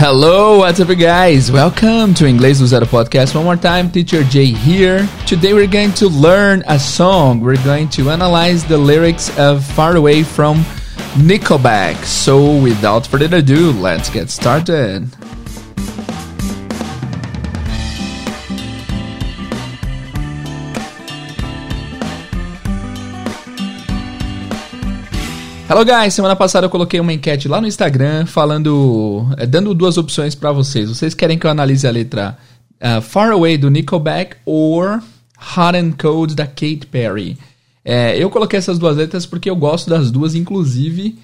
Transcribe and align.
Hello, 0.00 0.60
what's 0.60 0.80
up, 0.80 0.88
guys? 0.96 1.52
Welcome 1.52 2.14
to 2.14 2.24
Inglês 2.24 2.58
do 2.58 2.66
Zero 2.66 2.86
podcast. 2.86 3.34
One 3.34 3.44
more 3.44 3.54
time, 3.54 3.90
Teacher 3.90 4.24
Jay 4.24 4.46
here. 4.46 5.06
Today, 5.26 5.52
we're 5.52 5.66
going 5.66 5.92
to 6.00 6.08
learn 6.08 6.64
a 6.68 6.78
song. 6.78 7.42
We're 7.42 7.62
going 7.64 7.90
to 7.90 8.08
analyze 8.08 8.64
the 8.64 8.78
lyrics 8.78 9.28
of 9.38 9.62
Far 9.62 9.96
Away 9.96 10.22
from 10.22 10.64
Nickelback. 11.20 12.02
So, 12.06 12.56
without 12.62 13.06
further 13.08 13.36
ado, 13.36 13.72
let's 13.72 14.08
get 14.08 14.30
started. 14.30 15.06
Hello 25.70 25.84
guys, 25.84 26.14
semana 26.14 26.34
passada 26.34 26.66
eu 26.66 26.70
coloquei 26.70 26.98
uma 26.98 27.12
enquete 27.12 27.46
lá 27.46 27.60
no 27.60 27.66
Instagram 27.68 28.26
falando, 28.26 29.24
é, 29.36 29.46
dando 29.46 29.72
duas 29.72 29.96
opções 29.96 30.34
para 30.34 30.50
vocês. 30.50 30.88
Vocês 30.88 31.14
querem 31.14 31.38
que 31.38 31.46
eu 31.46 31.50
analise 31.52 31.86
a 31.86 31.92
letra 31.92 32.36
uh, 32.82 33.00
Far 33.00 33.30
Away 33.30 33.56
do 33.56 33.70
Nickelback 33.70 34.38
ou 34.44 34.82
Hot 34.82 35.76
and 35.76 35.92
Cold 35.92 36.34
da 36.34 36.44
Kate 36.44 36.88
Perry? 36.90 37.38
É, 37.84 38.20
eu 38.20 38.28
coloquei 38.30 38.58
essas 38.58 38.80
duas 38.80 38.96
letras 38.96 39.24
porque 39.26 39.48
eu 39.48 39.54
gosto 39.54 39.88
das 39.88 40.10
duas, 40.10 40.34
inclusive 40.34 41.16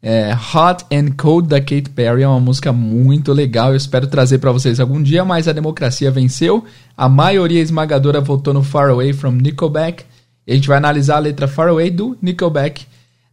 é, 0.00 0.32
Hot 0.32 0.84
and 0.92 1.16
Cold 1.20 1.48
da 1.48 1.58
Kate 1.58 1.90
Perry 1.90 2.22
é 2.22 2.28
uma 2.28 2.38
música 2.38 2.72
muito 2.72 3.32
legal. 3.32 3.70
Eu 3.70 3.76
espero 3.76 4.06
trazer 4.06 4.38
para 4.38 4.52
vocês 4.52 4.78
algum 4.78 5.02
dia, 5.02 5.24
mas 5.24 5.48
a 5.48 5.52
democracia 5.52 6.08
venceu. 6.08 6.64
A 6.96 7.08
maioria 7.08 7.60
esmagadora 7.60 8.20
votou 8.20 8.54
no 8.54 8.62
Far 8.62 8.90
Away 8.90 9.12
from 9.12 9.32
Nickelback. 9.32 10.04
A 10.46 10.52
gente 10.52 10.68
vai 10.68 10.78
analisar 10.78 11.16
a 11.16 11.18
letra 11.18 11.48
Far 11.48 11.70
Away 11.70 11.90
do 11.90 12.16
Nickelback 12.22 12.86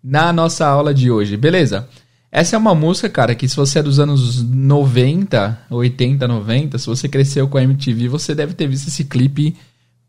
na 0.06 0.32
nossa 0.32 0.68
aula 0.68 0.94
de 0.94 1.10
hoje, 1.10 1.36
beleza? 1.36 1.90
Essa 2.32 2.56
é 2.56 2.60
uma 2.60 2.76
música, 2.76 3.10
cara, 3.10 3.34
que 3.34 3.50
se 3.50 3.56
você 3.56 3.80
é 3.80 3.84
dos 3.84 4.00
anos 4.00 4.44
90, 4.44 5.66
80, 5.68 6.28
90, 6.28 6.78
se 6.78 6.86
você 6.86 7.10
cresceu 7.10 7.48
com 7.48 7.58
a 7.58 7.64
MTV, 7.64 8.08
você 8.08 8.36
deve 8.36 8.54
ter 8.54 8.68
visto 8.68 8.88
esse 8.88 9.06
clipe 9.06 9.56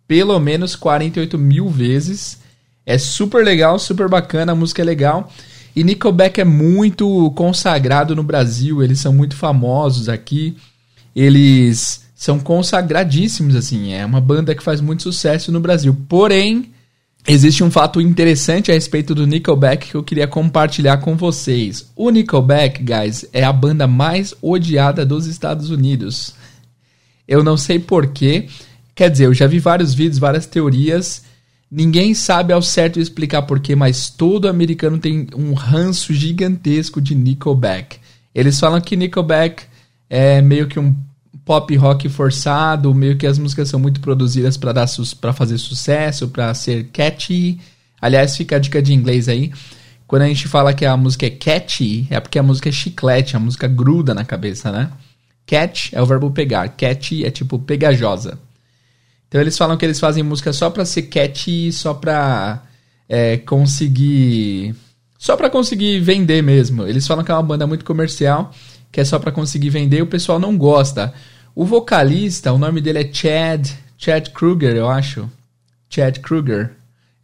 pelo 0.06 0.38
menos 0.38 0.76
48 0.76 1.38
mil 1.38 1.70
vezes. 1.70 2.38
É 2.84 2.98
super 2.98 3.42
legal, 3.42 3.78
super 3.78 4.06
bacana, 4.06 4.52
a 4.52 4.54
música 4.54 4.82
é 4.82 4.84
legal. 4.84 5.32
E 5.74 5.82
Nickelback 5.82 6.40
é 6.40 6.44
muito 6.44 7.30
consagrado 7.30 8.14
no 8.14 8.22
Brasil, 8.22 8.82
eles 8.82 9.00
são 9.00 9.14
muito 9.14 9.34
famosos 9.34 10.10
aqui. 10.10 10.56
Eles 11.14 12.04
são 12.14 12.38
consagradíssimos, 12.38 13.56
assim. 13.56 13.94
É 13.94 14.04
uma 14.04 14.20
banda 14.20 14.54
que 14.54 14.62
faz 14.62 14.82
muito 14.82 15.02
sucesso 15.02 15.50
no 15.50 15.60
Brasil. 15.60 15.96
Porém, 16.06 16.70
existe 17.26 17.64
um 17.64 17.70
fato 17.70 18.00
interessante 18.00 18.70
a 18.70 18.74
respeito 18.74 19.14
do 19.14 19.26
Nickelback 19.26 19.90
que 19.90 19.94
eu 19.94 20.02
queria 20.02 20.28
compartilhar 20.28 20.98
com 20.98 21.16
vocês. 21.16 21.90
O 21.96 22.10
Nickelback, 22.10 22.82
guys, 22.82 23.26
é 23.32 23.42
a 23.42 23.52
banda 23.52 23.86
mais 23.86 24.34
odiada 24.40 25.04
dos 25.04 25.26
Estados 25.26 25.70
Unidos. 25.70 26.34
Eu 27.26 27.42
não 27.42 27.56
sei 27.56 27.78
porquê. 27.78 28.46
Quer 28.94 29.10
dizer, 29.10 29.26
eu 29.26 29.34
já 29.34 29.46
vi 29.46 29.58
vários 29.58 29.92
vídeos, 29.92 30.18
várias 30.18 30.46
teorias. 30.46 31.24
Ninguém 31.70 32.14
sabe 32.14 32.52
ao 32.52 32.62
certo 32.62 33.00
explicar 33.00 33.42
porquê, 33.42 33.74
mas 33.74 34.08
todo 34.08 34.48
americano 34.48 34.98
tem 34.98 35.26
um 35.36 35.52
ranço 35.52 36.14
gigantesco 36.14 37.00
de 37.00 37.14
Nickelback. 37.14 37.98
Eles 38.34 38.58
falam 38.60 38.80
que 38.80 38.96
Nickelback 38.96 39.64
é 40.08 40.40
meio 40.40 40.68
que 40.68 40.78
um 40.78 40.94
pop 41.46 41.74
rock 41.76 42.08
forçado, 42.08 42.92
meio 42.92 43.16
que 43.16 43.26
as 43.26 43.38
músicas 43.38 43.68
são 43.68 43.78
muito 43.78 44.00
produzidas 44.00 44.56
para 44.56 44.72
dar 44.72 44.86
para 45.20 45.32
fazer 45.32 45.56
sucesso, 45.58 46.26
para 46.26 46.52
ser 46.52 46.88
catchy. 46.92 47.60
Aliás, 48.02 48.36
fica 48.36 48.56
a 48.56 48.58
dica 48.58 48.82
de 48.82 48.92
inglês 48.92 49.28
aí. 49.28 49.52
Quando 50.08 50.22
a 50.22 50.26
gente 50.26 50.48
fala 50.48 50.74
que 50.74 50.84
a 50.84 50.96
música 50.96 51.24
é 51.26 51.30
catchy, 51.30 52.08
é 52.10 52.18
porque 52.18 52.38
a 52.38 52.42
música 52.42 52.68
é 52.68 52.72
chiclete, 52.72 53.36
a 53.36 53.38
música 53.38 53.68
gruda 53.68 54.12
na 54.12 54.24
cabeça, 54.24 54.72
né? 54.72 54.90
Catch 55.46 55.92
é 55.92 56.02
o 56.02 56.06
verbo 56.06 56.32
pegar, 56.32 56.68
catchy 56.70 57.24
é 57.24 57.30
tipo 57.30 57.60
pegajosa. 57.60 58.36
Então 59.28 59.40
eles 59.40 59.56
falam 59.56 59.76
que 59.76 59.84
eles 59.84 60.00
fazem 60.00 60.24
música 60.24 60.52
só 60.52 60.68
pra 60.68 60.84
ser 60.84 61.02
catchy, 61.02 61.72
só 61.72 61.94
pra 61.94 62.64
é, 63.08 63.36
conseguir. 63.36 64.74
Só 65.16 65.36
pra 65.36 65.48
conseguir 65.48 66.00
vender 66.00 66.42
mesmo. 66.42 66.84
Eles 66.86 67.06
falam 67.06 67.24
que 67.24 67.30
é 67.30 67.34
uma 67.34 67.42
banda 67.42 67.68
muito 67.68 67.84
comercial, 67.84 68.50
que 68.90 69.00
é 69.00 69.04
só 69.04 69.20
pra 69.20 69.30
conseguir 69.30 69.70
vender 69.70 69.98
e 69.98 70.02
o 70.02 70.06
pessoal 70.06 70.40
não 70.40 70.58
gosta. 70.58 71.14
O 71.56 71.64
vocalista, 71.64 72.52
o 72.52 72.58
nome 72.58 72.82
dele 72.82 72.98
é 72.98 73.10
Chad, 73.10 73.70
Chad 73.96 74.28
Kruger, 74.28 74.76
eu 74.76 74.90
acho. 74.90 75.26
Chad 75.88 76.18
Kruger. 76.18 76.72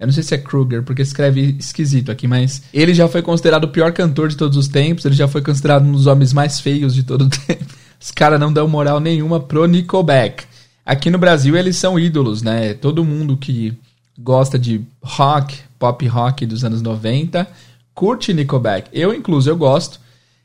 Eu 0.01 0.07
não 0.07 0.13
sei 0.13 0.23
se 0.23 0.35
é 0.35 0.39
Kruger, 0.39 0.83
porque 0.83 1.03
escreve 1.03 1.55
esquisito 1.59 2.11
aqui, 2.11 2.27
mas 2.27 2.63
ele 2.73 2.95
já 2.95 3.07
foi 3.07 3.21
considerado 3.21 3.65
o 3.65 3.69
pior 3.69 3.93
cantor 3.93 4.31
de 4.31 4.37
todos 4.39 4.57
os 4.57 4.69
tempos, 4.69 5.05
ele 5.05 5.15
já 5.15 5.29
foi 5.29 5.43
considerado 5.43 5.85
um 5.85 5.93
dos 5.93 6.07
homens 6.07 6.33
mais 6.33 6.61
feios 6.61 6.95
de 6.95 7.03
todo 7.03 7.27
o 7.27 7.29
tempo. 7.47 7.75
Os 8.01 8.11
caras 8.11 8.41
não 8.41 8.51
dão 8.51 8.67
moral 8.67 8.99
nenhuma 9.01 9.39
pro 9.39 9.67
Nickelback. 9.67 10.45
Aqui 10.85 11.11
no 11.11 11.19
Brasil 11.19 11.55
eles 11.55 11.77
são 11.77 12.01
ídolos, 12.01 12.41
né? 12.41 12.73
Todo 12.73 13.05
mundo 13.05 13.37
que 13.37 13.79
gosta 14.19 14.59
de 14.59 14.81
rock, 15.03 15.59
pop 15.79 16.07
rock 16.07 16.47
dos 16.47 16.65
anos 16.65 16.81
90, 16.81 17.47
curte 17.95 18.33
Nickelback. 18.33 18.89
Eu, 18.95 19.13
incluso, 19.13 19.51
eu 19.51 19.59
gosto. 19.59 20.01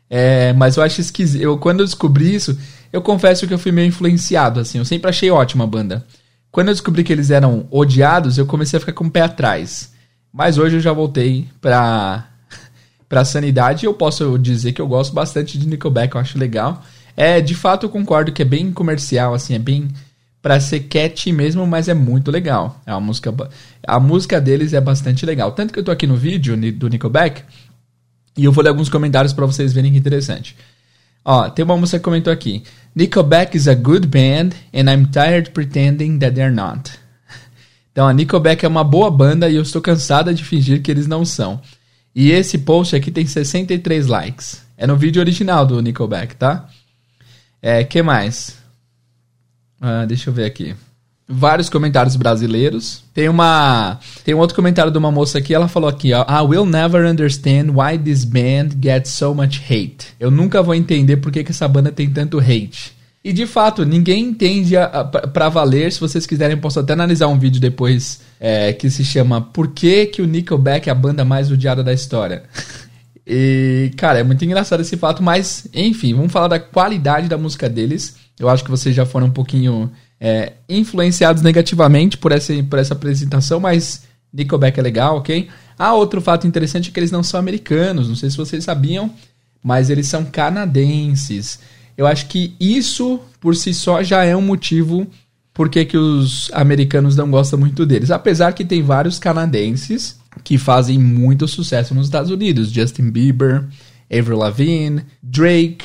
É, 0.09 0.53
mas 0.53 0.75
eu 0.75 0.83
acho 0.83 0.99
esquisito. 0.99 1.41
Eu, 1.41 1.57
quando 1.57 1.79
eu 1.79 1.85
descobri 1.85 2.35
isso, 2.35 2.57
eu 2.91 3.01
confesso 3.01 3.47
que 3.47 3.53
eu 3.53 3.59
fui 3.59 3.71
meio 3.71 3.87
influenciado, 3.87 4.59
assim. 4.59 4.77
Eu 4.77 4.85
sempre 4.85 5.09
achei 5.09 5.29
ótima 5.29 5.63
a 5.63 5.67
banda. 5.67 6.05
Quando 6.51 6.69
eu 6.69 6.73
descobri 6.73 7.03
que 7.03 7.13
eles 7.13 7.29
eram 7.29 7.67
odiados, 7.69 8.37
eu 8.37 8.45
comecei 8.45 8.77
a 8.77 8.79
ficar 8.79 8.93
com 8.93 9.05
o 9.05 9.11
pé 9.11 9.21
atrás. 9.21 9.93
Mas 10.31 10.57
hoje 10.57 10.77
eu 10.77 10.79
já 10.81 10.93
voltei 10.93 11.47
pra, 11.61 12.27
pra 13.07 13.25
sanidade 13.25 13.85
e 13.85 13.87
eu 13.87 13.93
posso 13.93 14.37
dizer 14.37 14.71
que 14.71 14.81
eu 14.81 14.87
gosto 14.87 15.13
bastante 15.13 15.57
de 15.57 15.67
Nickelback, 15.67 16.15
eu 16.15 16.21
acho 16.21 16.37
legal. 16.37 16.83
É, 17.15 17.41
de 17.41 17.55
fato 17.55 17.85
eu 17.85 17.89
concordo 17.89 18.31
que 18.31 18.41
é 18.41 18.45
bem 18.45 18.71
comercial, 18.71 19.33
assim, 19.33 19.55
é 19.55 19.59
bem 19.59 19.89
para 20.41 20.59
ser 20.59 20.81
catchy 20.81 21.31
mesmo, 21.31 21.65
mas 21.65 21.89
é 21.89 21.93
muito 21.93 22.31
legal. 22.31 22.79
É 22.85 22.91
uma 22.91 23.01
música, 23.01 23.33
a 23.85 23.99
música 23.99 24.39
deles 24.39 24.73
é 24.73 24.79
bastante 24.79 25.25
legal. 25.25 25.51
Tanto 25.51 25.73
que 25.73 25.79
eu 25.79 25.83
tô 25.83 25.91
aqui 25.91 26.07
no 26.07 26.15
vídeo 26.15 26.55
do 26.73 26.87
Nickelback 26.87 27.43
e 28.37 28.45
eu 28.45 28.51
vou 28.51 28.63
ler 28.63 28.69
alguns 28.69 28.87
comentários 28.87 29.33
para 29.33 29.45
vocês 29.45 29.73
verem 29.73 29.91
que 29.91 29.97
interessante. 29.97 30.55
Ó, 31.29 31.49
tem 31.49 31.65
uma 31.65 31.75
música 31.75 31.99
que 31.99 32.05
comentou 32.05 32.31
aqui. 32.31 32.63
Nickelback 32.95 33.57
is 33.57 33.67
a 33.67 33.75
good 33.75 34.07
band 34.07 34.51
and 34.73 34.89
I'm 34.89 35.07
tired 35.11 35.51
pretending 35.51 36.19
that 36.19 36.33
they're 36.33 36.49
not. 36.49 36.89
Então, 37.91 38.07
a 38.07 38.13
Nickelback 38.13 38.63
é 38.63 38.67
uma 38.67 38.83
boa 38.83 39.09
banda 39.09 39.49
e 39.49 39.55
eu 39.55 39.63
estou 39.63 39.81
cansada 39.81 40.31
de 40.31 40.43
fingir 40.43 40.83
que 40.83 40.91
eles 40.91 41.07
não 41.07 41.25
são. 41.25 41.59
E 42.13 42.29
esse 42.29 42.59
post 42.59 42.95
aqui 42.95 43.09
tem 43.09 43.25
63 43.25 44.05
likes. 44.05 44.63
É 44.77 44.85
no 44.85 44.95
vídeo 44.95 45.19
original 45.19 45.65
do 45.65 45.81
Nickelback, 45.81 46.35
tá? 46.35 46.69
É, 47.59 47.83
que 47.83 48.03
mais? 48.03 48.55
Ah, 49.81 50.05
deixa 50.05 50.29
eu 50.29 50.33
ver 50.33 50.45
aqui 50.45 50.75
vários 51.27 51.69
comentários 51.69 52.15
brasileiros. 52.15 53.03
Tem 53.13 53.27
uma 53.27 53.99
tem 54.23 54.33
um 54.33 54.37
outro 54.37 54.55
comentário 54.55 54.91
de 54.91 54.97
uma 54.97 55.11
moça 55.11 55.37
aqui, 55.37 55.53
ela 55.53 55.67
falou 55.67 55.89
aqui, 55.89 56.13
ó, 56.13 56.23
I 56.23 56.45
will 56.45 56.65
never 56.65 57.05
understand 57.05 57.71
why 57.73 57.97
this 57.97 58.23
band 58.23 58.77
gets 58.81 59.11
so 59.11 59.33
much 59.33 59.59
hate. 59.69 60.07
Eu 60.19 60.31
nunca 60.31 60.63
vou 60.63 60.73
entender 60.73 61.17
por 61.17 61.31
que, 61.31 61.43
que 61.43 61.51
essa 61.51 61.67
banda 61.67 61.91
tem 61.91 62.09
tanto 62.09 62.39
hate. 62.39 62.95
E 63.23 63.33
de 63.33 63.45
fato, 63.45 63.83
ninguém 63.83 64.23
entende 64.23 64.77
a, 64.77 64.85
a, 64.85 65.03
pra 65.03 65.49
valer. 65.49 65.91
Se 65.91 65.99
vocês 65.99 66.25
quiserem, 66.25 66.55
posso 66.55 66.79
até 66.79 66.93
analisar 66.93 67.27
um 67.27 67.37
vídeo 67.37 67.59
depois 67.59 68.21
é, 68.39 68.71
que 68.71 68.89
se 68.89 69.03
chama 69.03 69.41
Por 69.41 69.69
que, 69.69 70.05
que 70.05 70.21
o 70.21 70.25
Nickelback 70.25 70.87
é 70.87 70.91
a 70.91 70.95
banda 70.95 71.25
mais 71.25 71.51
odiada 71.51 71.83
da 71.83 71.91
história? 71.91 72.43
e, 73.27 73.91
cara, 73.97 74.19
é 74.19 74.23
muito 74.23 74.45
engraçado 74.45 74.79
esse 74.79 74.95
fato, 74.95 75.21
mas, 75.21 75.67
enfim, 75.73 76.13
vamos 76.13 76.31
falar 76.31 76.47
da 76.47 76.59
qualidade 76.59 77.27
da 77.27 77.37
música 77.37 77.67
deles. 77.67 78.15
Eu 78.39 78.47
acho 78.47 78.63
que 78.63 78.71
vocês 78.71 78.95
já 78.95 79.05
foram 79.05 79.27
um 79.27 79.31
pouquinho 79.31 79.91
é, 80.19 80.53
influenciados 80.67 81.41
negativamente 81.41 82.17
por 82.17 82.31
essa, 82.31 82.53
por 82.63 82.79
essa 82.79 82.93
apresentação, 82.93 83.59
mas 83.59 84.03
Nickelback 84.33 84.79
é 84.79 84.83
legal, 84.83 85.17
ok? 85.17 85.47
Ah, 85.77 85.93
outro 85.93 86.21
fato 86.21 86.47
interessante 86.47 86.89
é 86.89 86.93
que 86.93 86.99
eles 86.99 87.11
não 87.11 87.23
são 87.23 87.39
americanos, 87.39 88.07
não 88.07 88.15
sei 88.15 88.29
se 88.29 88.37
vocês 88.37 88.63
sabiam, 88.63 89.11
mas 89.63 89.89
eles 89.89 90.07
são 90.07 90.25
canadenses. 90.25 91.59
Eu 91.95 92.05
acho 92.07 92.27
que 92.27 92.55
isso 92.59 93.19
por 93.39 93.55
si 93.55 93.73
só 93.73 94.03
já 94.03 94.23
é 94.23 94.35
um 94.35 94.41
motivo 94.41 95.07
por 95.53 95.69
que, 95.69 95.85
que 95.85 95.97
os 95.97 96.51
americanos 96.53 97.15
não 97.15 97.31
gostam 97.31 97.57
muito 97.57 97.85
deles. 97.85 98.11
Apesar 98.11 98.53
que 98.53 98.63
tem 98.63 98.83
vários 98.83 99.17
canadenses 99.17 100.19
que 100.43 100.57
fazem 100.57 100.99
muito 100.99 101.47
sucesso 101.47 101.95
nos 101.95 102.05
Estados 102.05 102.29
Unidos. 102.29 102.71
Justin 102.71 103.09
Bieber, 103.09 103.65
Avril 104.11 104.37
Lavigne, 104.37 105.03
Drake, 105.21 105.83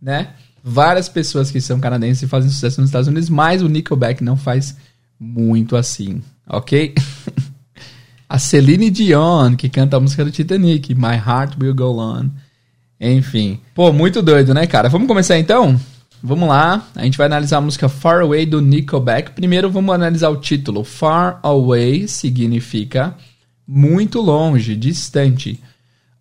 né? 0.00 0.34
Várias 0.62 1.08
pessoas 1.08 1.50
que 1.50 1.60
são 1.60 1.80
canadenses 1.80 2.22
e 2.22 2.28
fazem 2.28 2.50
sucesso 2.50 2.80
nos 2.80 2.90
Estados 2.90 3.08
Unidos, 3.08 3.28
mas 3.28 3.62
o 3.62 3.68
Nickelback 3.68 4.22
não 4.22 4.36
faz 4.36 4.76
muito 5.18 5.76
assim, 5.76 6.22
ok? 6.48 6.94
a 8.28 8.38
Celine 8.38 8.90
Dion, 8.90 9.56
que 9.56 9.68
canta 9.68 9.96
a 9.96 10.00
música 10.00 10.24
do 10.24 10.30
Titanic, 10.30 10.94
My 10.94 11.16
Heart 11.16 11.56
Will 11.60 11.74
Go 11.74 11.98
On. 11.98 12.30
Enfim. 13.00 13.60
Pô, 13.74 13.92
muito 13.92 14.20
doido, 14.20 14.52
né, 14.52 14.66
cara? 14.66 14.88
Vamos 14.88 15.08
começar 15.08 15.38
então? 15.38 15.80
Vamos 16.22 16.48
lá. 16.48 16.86
A 16.94 17.04
gente 17.04 17.16
vai 17.16 17.26
analisar 17.26 17.58
a 17.58 17.62
música 17.62 17.88
Far 17.88 18.20
Away 18.20 18.44
do 18.44 18.60
Nickelback. 18.60 19.30
Primeiro 19.32 19.70
vamos 19.70 19.94
analisar 19.94 20.28
o 20.28 20.36
título. 20.36 20.84
Far 20.84 21.40
Away 21.42 22.06
significa 22.06 23.16
muito 23.66 24.20
longe, 24.20 24.76
distante. 24.76 25.58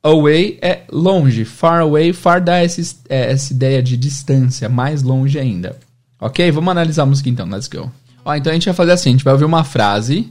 Away 0.01 0.57
é 0.62 0.81
longe. 0.92 1.44
Far 1.44 1.81
away, 1.81 2.13
far 2.13 2.42
dá 2.42 2.57
essa, 2.57 2.81
é, 3.10 3.31
essa 3.31 3.51
ideia 3.51 3.84
de 3.84 3.98
distância, 3.98 4.69
mais 4.69 5.04
longe 5.04 5.38
ainda. 5.38 5.75
Ok? 6.19 6.50
Vamos 6.51 6.72
analisar 6.72 7.04
a 7.04 7.06
música 7.06 7.30
então, 7.30 7.48
let's 7.48 7.68
go. 7.68 7.92
Ó, 8.24 8.36
então 8.36 8.51
a 8.51 8.54
gente 8.54 8.66
vai 8.66 8.74
fazer 8.74 8.92
assim, 8.92 9.10
a 9.10 9.12
gente 9.13 9.24
vai 9.24 9.34
ouvir 9.34 9.46
uma 9.46 9.63
frase. 9.63 10.30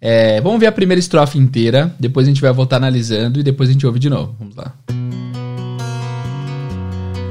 É, 0.00 0.40
vamos 0.40 0.60
ver 0.60 0.66
a 0.66 0.72
primeira 0.72 1.00
estrofe 1.00 1.38
inteira, 1.38 1.94
depois 1.98 2.26
a 2.26 2.30
gente 2.30 2.42
vai 2.42 2.52
voltar 2.52 2.76
analisando 2.76 3.40
e 3.40 3.42
depois 3.42 3.68
a 3.68 3.72
gente 3.72 3.86
ouve 3.86 3.98
de 3.98 4.10
novo. 4.10 4.34
Vamos 4.38 4.54
lá. 4.54 4.74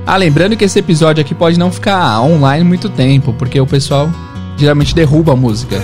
Ah, 0.07 0.17
lembrando 0.17 0.55
que 0.55 0.63
esse 0.63 0.77
episódio 0.77 1.21
aqui 1.21 1.33
pode 1.33 1.57
não 1.57 1.71
ficar 1.71 2.21
online 2.21 2.63
muito 2.63 2.89
tempo, 2.89 3.33
porque 3.33 3.59
o 3.59 3.65
pessoal 3.65 4.09
geralmente 4.57 4.93
derruba 4.93 5.33
a 5.33 5.35
música. 5.35 5.81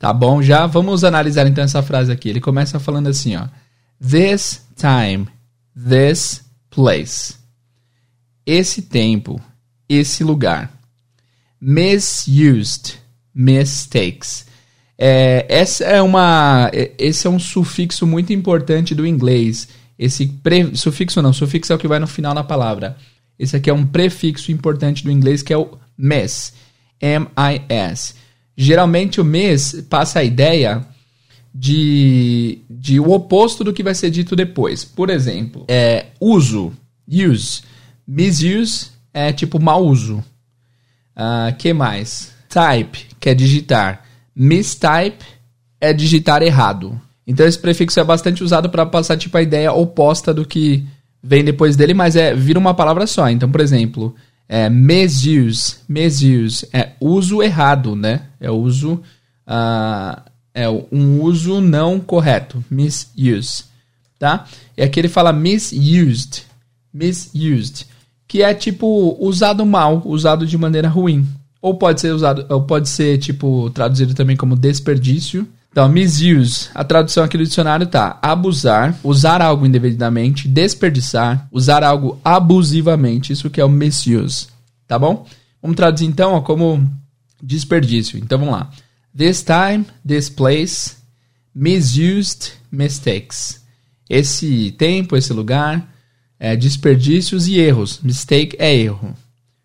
Tá 0.00 0.14
bom? 0.14 0.42
Já 0.42 0.66
vamos 0.66 1.04
analisar 1.04 1.46
então 1.46 1.62
essa 1.62 1.82
frase 1.82 2.10
aqui. 2.10 2.30
Ele 2.30 2.40
começa 2.40 2.80
falando 2.80 3.08
assim, 3.08 3.36
ó. 3.36 3.46
This 4.02 4.66
time, 4.74 5.28
this 5.76 6.42
place. 6.70 7.34
Esse 8.46 8.80
tempo, 8.80 9.38
esse 9.86 10.24
lugar. 10.24 10.72
Misused, 11.60 12.94
mistakes. 13.34 14.46
É, 14.96 15.44
essa 15.50 15.84
é 15.84 16.00
uma, 16.00 16.70
é, 16.72 16.92
esse 16.98 17.26
é 17.26 17.30
um 17.30 17.38
sufixo 17.38 18.06
muito 18.06 18.32
importante 18.32 18.94
do 18.94 19.06
inglês. 19.06 19.68
Esse 19.98 20.26
pre, 20.26 20.74
sufixo 20.74 21.20
não, 21.20 21.34
sufixo 21.34 21.74
é 21.74 21.76
o 21.76 21.78
que 21.78 21.86
vai 21.86 21.98
no 21.98 22.06
final 22.06 22.34
da 22.34 22.42
palavra. 22.42 22.96
Esse 23.38 23.54
aqui 23.54 23.68
é 23.68 23.74
um 23.74 23.86
prefixo 23.86 24.50
importante 24.50 25.04
do 25.04 25.10
inglês 25.10 25.42
que 25.42 25.52
é 25.52 25.58
o 25.58 25.78
miss. 25.98 26.54
M-I-S 26.98 28.14
geralmente 28.62 29.22
o 29.22 29.24
mês 29.24 29.82
passa 29.88 30.18
a 30.18 30.24
ideia 30.24 30.84
de, 31.54 32.58
de 32.68 33.00
o 33.00 33.10
oposto 33.10 33.64
do 33.64 33.72
que 33.72 33.82
vai 33.82 33.94
ser 33.94 34.10
dito 34.10 34.36
depois. 34.36 34.84
Por 34.84 35.08
exemplo, 35.08 35.64
é, 35.66 36.08
uso, 36.20 36.70
use. 37.08 37.62
Misuse 38.06 38.88
é 39.14 39.32
tipo 39.32 39.58
mau 39.58 39.86
uso. 39.86 40.22
Uh, 41.16 41.56
que 41.56 41.72
mais? 41.72 42.34
Type, 42.50 43.06
que 43.18 43.30
é 43.30 43.34
digitar. 43.34 44.04
Mistype 44.36 45.24
é 45.80 45.94
digitar 45.94 46.42
errado. 46.42 47.00
Então 47.26 47.46
esse 47.46 47.58
prefixo 47.58 47.98
é 47.98 48.04
bastante 48.04 48.44
usado 48.44 48.68
para 48.68 48.84
passar 48.84 49.16
tipo 49.16 49.38
a 49.38 49.42
ideia 49.42 49.72
oposta 49.72 50.34
do 50.34 50.44
que 50.44 50.84
vem 51.22 51.42
depois 51.42 51.76
dele, 51.76 51.94
mas 51.94 52.14
é 52.14 52.34
vira 52.34 52.58
uma 52.58 52.74
palavra 52.74 53.06
só. 53.06 53.26
Então, 53.30 53.50
por 53.50 53.62
exemplo, 53.62 54.14
é, 54.52 54.68
misuse, 54.68 55.76
misuse, 55.88 56.68
é 56.72 56.94
uso 57.00 57.40
errado, 57.40 57.94
né? 57.94 58.22
É 58.40 58.50
uso, 58.50 58.94
uh, 59.46 60.20
é 60.52 60.68
um 60.68 61.22
uso 61.22 61.60
não 61.60 62.00
correto, 62.00 62.64
misuse, 62.68 63.62
tá? 64.18 64.48
E 64.76 64.82
aqui 64.82 64.98
ele 64.98 65.08
fala 65.08 65.32
misused, 65.32 66.42
misused, 66.92 67.86
que 68.26 68.42
é 68.42 68.52
tipo 68.52 69.16
usado 69.20 69.64
mal, 69.64 70.02
usado 70.04 70.44
de 70.44 70.58
maneira 70.58 70.88
ruim. 70.88 71.24
Ou 71.62 71.74
pode 71.74 72.00
ser 72.00 72.12
usado, 72.12 72.44
ou 72.52 72.62
pode 72.62 72.88
ser 72.88 73.18
tipo 73.18 73.70
traduzido 73.70 74.14
também 74.14 74.36
como 74.36 74.56
desperdício. 74.56 75.46
Então, 75.70 75.88
misuse, 75.88 76.68
a 76.74 76.82
tradução 76.82 77.22
aqui 77.22 77.38
do 77.38 77.44
dicionário 77.44 77.86
tá 77.86 78.18
abusar, 78.20 78.98
usar 79.04 79.40
algo 79.40 79.64
indevidamente, 79.64 80.48
desperdiçar, 80.48 81.48
usar 81.52 81.84
algo 81.84 82.20
abusivamente, 82.24 83.32
isso 83.32 83.48
que 83.48 83.60
é 83.60 83.64
o 83.64 83.68
misuse, 83.68 84.48
tá 84.88 84.98
bom? 84.98 85.26
Vamos 85.62 85.76
traduzir 85.76 86.06
então 86.06 86.34
ó, 86.34 86.40
como 86.40 86.90
desperdício. 87.40 88.18
Então 88.18 88.38
vamos 88.38 88.54
lá. 88.54 88.70
This 89.16 89.44
time, 89.44 89.86
this 90.06 90.28
place, 90.28 90.96
misused 91.54 92.52
mistakes. 92.70 93.60
Esse 94.08 94.72
tempo, 94.72 95.16
esse 95.16 95.32
lugar, 95.32 95.88
é 96.38 96.56
desperdícios 96.56 97.46
e 97.46 97.58
erros. 97.58 98.00
Mistake 98.02 98.56
é 98.58 98.74
erro. 98.74 99.14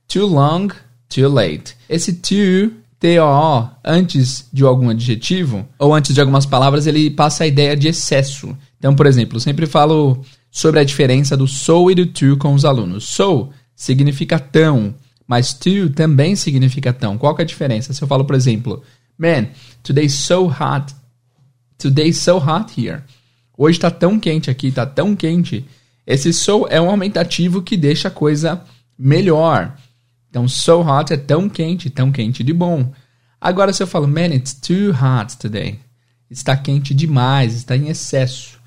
Too 0.07 0.27
long, 0.27 0.67
too 1.09 1.27
late. 1.29 1.75
Esse 1.89 2.13
too 2.13 2.73
T-O-O, 2.99 3.69
antes 3.83 4.47
de 4.51 4.63
algum 4.63 4.89
adjetivo, 4.89 5.67
ou 5.77 5.93
antes 5.93 6.13
de 6.13 6.21
algumas 6.21 6.45
palavras, 6.45 6.87
ele 6.87 7.09
passa 7.09 7.43
a 7.43 7.47
ideia 7.47 7.75
de 7.75 7.87
excesso. 7.87 8.57
Então, 8.77 8.95
por 8.95 9.05
exemplo, 9.05 9.37
eu 9.37 9.41
sempre 9.41 9.65
falo 9.65 10.23
sobre 10.49 10.79
a 10.79 10.83
diferença 10.83 11.35
do 11.35 11.47
so 11.47 11.91
e 11.91 11.95
do 11.95 12.05
to 12.05 12.37
com 12.37 12.53
os 12.53 12.65
alunos. 12.65 13.05
So 13.05 13.49
significa 13.75 14.39
tão, 14.39 14.95
mas 15.27 15.53
to 15.53 15.89
também 15.89 16.35
significa 16.35 16.93
tão. 16.93 17.17
Qual 17.17 17.35
que 17.35 17.41
é 17.41 17.45
a 17.45 17.47
diferença? 17.47 17.93
Se 17.93 18.01
eu 18.01 18.07
falo, 18.07 18.23
por 18.25 18.35
exemplo, 18.35 18.81
Man, 19.17 19.47
today's 19.81 20.13
so 20.13 20.47
hot. 20.47 20.93
Today's 21.77 22.17
so 22.17 22.37
hot 22.37 22.73
here. 22.77 23.01
Hoje 23.57 23.79
tá 23.79 23.89
tão 23.89 24.19
quente 24.19 24.49
aqui, 24.49 24.71
tá 24.71 24.85
tão 24.85 25.15
quente. 25.15 25.65
Esse 26.05 26.33
so 26.33 26.67
é 26.69 26.79
um 26.79 26.89
aumentativo 26.89 27.61
que 27.61 27.77
deixa 27.77 28.09
a 28.09 28.11
coisa 28.11 28.61
melhor. 28.97 29.75
Então, 30.35 30.49
so 30.49 30.81
hot 30.81 31.13
é 31.13 31.15
tão 31.15 31.47
quente, 31.47 31.89
tão 31.89 32.11
quente 32.11 32.43
de 32.43 32.51
bom. 32.51 32.91
Agora, 33.39 33.71
se 33.71 33.81
eu 33.81 33.87
falo, 33.87 34.05
man, 34.05 34.35
it's 34.35 34.53
too 34.53 34.91
hot 34.91 35.37
today. 35.37 35.79
Está 36.29 36.57
quente 36.57 36.93
demais, 36.93 37.55
está 37.55 37.77
em 37.77 37.87
excesso. 37.87 38.59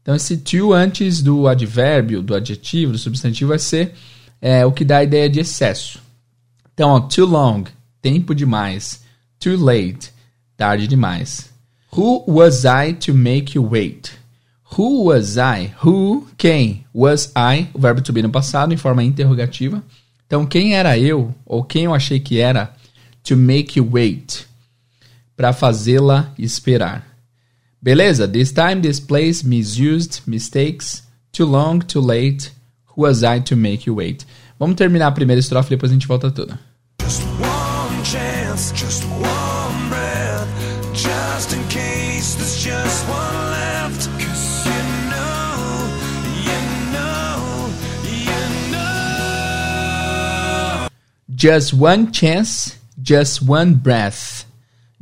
Então, 0.00 0.16
esse 0.16 0.36
to 0.38 0.72
antes 0.72 1.22
do 1.22 1.46
advérbio, 1.46 2.22
do 2.22 2.34
adjetivo, 2.34 2.90
do 2.90 2.98
substantivo, 2.98 3.50
vai 3.50 3.60
ser 3.60 3.94
é, 4.40 4.66
o 4.66 4.72
que 4.72 4.84
dá 4.84 4.96
a 4.96 5.04
ideia 5.04 5.30
de 5.30 5.38
excesso. 5.38 6.00
Então, 6.74 6.90
ó, 6.90 6.98
too 6.98 7.24
long, 7.24 7.66
tempo 8.00 8.34
demais. 8.34 9.04
Too 9.38 9.56
late, 9.56 10.10
tarde 10.56 10.88
demais. 10.88 11.52
Who 11.96 12.24
was 12.26 12.64
I 12.64 12.94
to 12.94 13.14
make 13.14 13.56
you 13.56 13.64
wait? 13.64 14.10
Who 14.76 15.04
was 15.04 15.36
I? 15.36 15.72
Who, 15.86 16.26
quem? 16.36 16.84
Was 16.92 17.32
I, 17.36 17.68
o 17.72 17.78
verbo 17.78 18.02
to 18.02 18.12
be 18.12 18.22
no 18.22 18.30
passado, 18.30 18.74
em 18.74 18.76
forma 18.76 19.04
interrogativa. 19.04 19.84
Então, 20.32 20.46
quem 20.46 20.74
era 20.74 20.98
eu, 20.98 21.34
ou 21.44 21.62
quem 21.62 21.84
eu 21.84 21.92
achei 21.92 22.18
que 22.18 22.40
era, 22.40 22.72
to 23.22 23.36
make 23.36 23.78
you 23.78 23.86
wait, 23.92 24.46
para 25.36 25.52
fazê-la 25.52 26.32
esperar. 26.38 27.06
Beleza? 27.82 28.26
This 28.26 28.50
time, 28.50 28.80
this 28.80 28.98
place, 28.98 29.46
misused, 29.46 30.22
mistakes, 30.26 31.02
too 31.32 31.44
long, 31.44 31.80
too 31.80 32.00
late, 32.00 32.50
who 32.86 33.02
was 33.02 33.22
I 33.22 33.42
to 33.42 33.54
make 33.54 33.86
you 33.86 33.96
wait. 33.96 34.26
Vamos 34.58 34.76
terminar 34.76 35.08
a 35.08 35.12
primeira 35.12 35.38
estrofe, 35.38 35.68
depois 35.68 35.92
a 35.92 35.94
gente 35.94 36.06
volta 36.06 36.30
toda. 36.30 36.58
Just 37.02 37.20
one 37.38 38.02
chance, 38.02 38.72
just 38.74 39.01
Just 51.42 51.74
one 51.74 52.12
chance, 52.12 52.76
just 53.02 53.42
one 53.42 53.74
breath. 53.74 54.44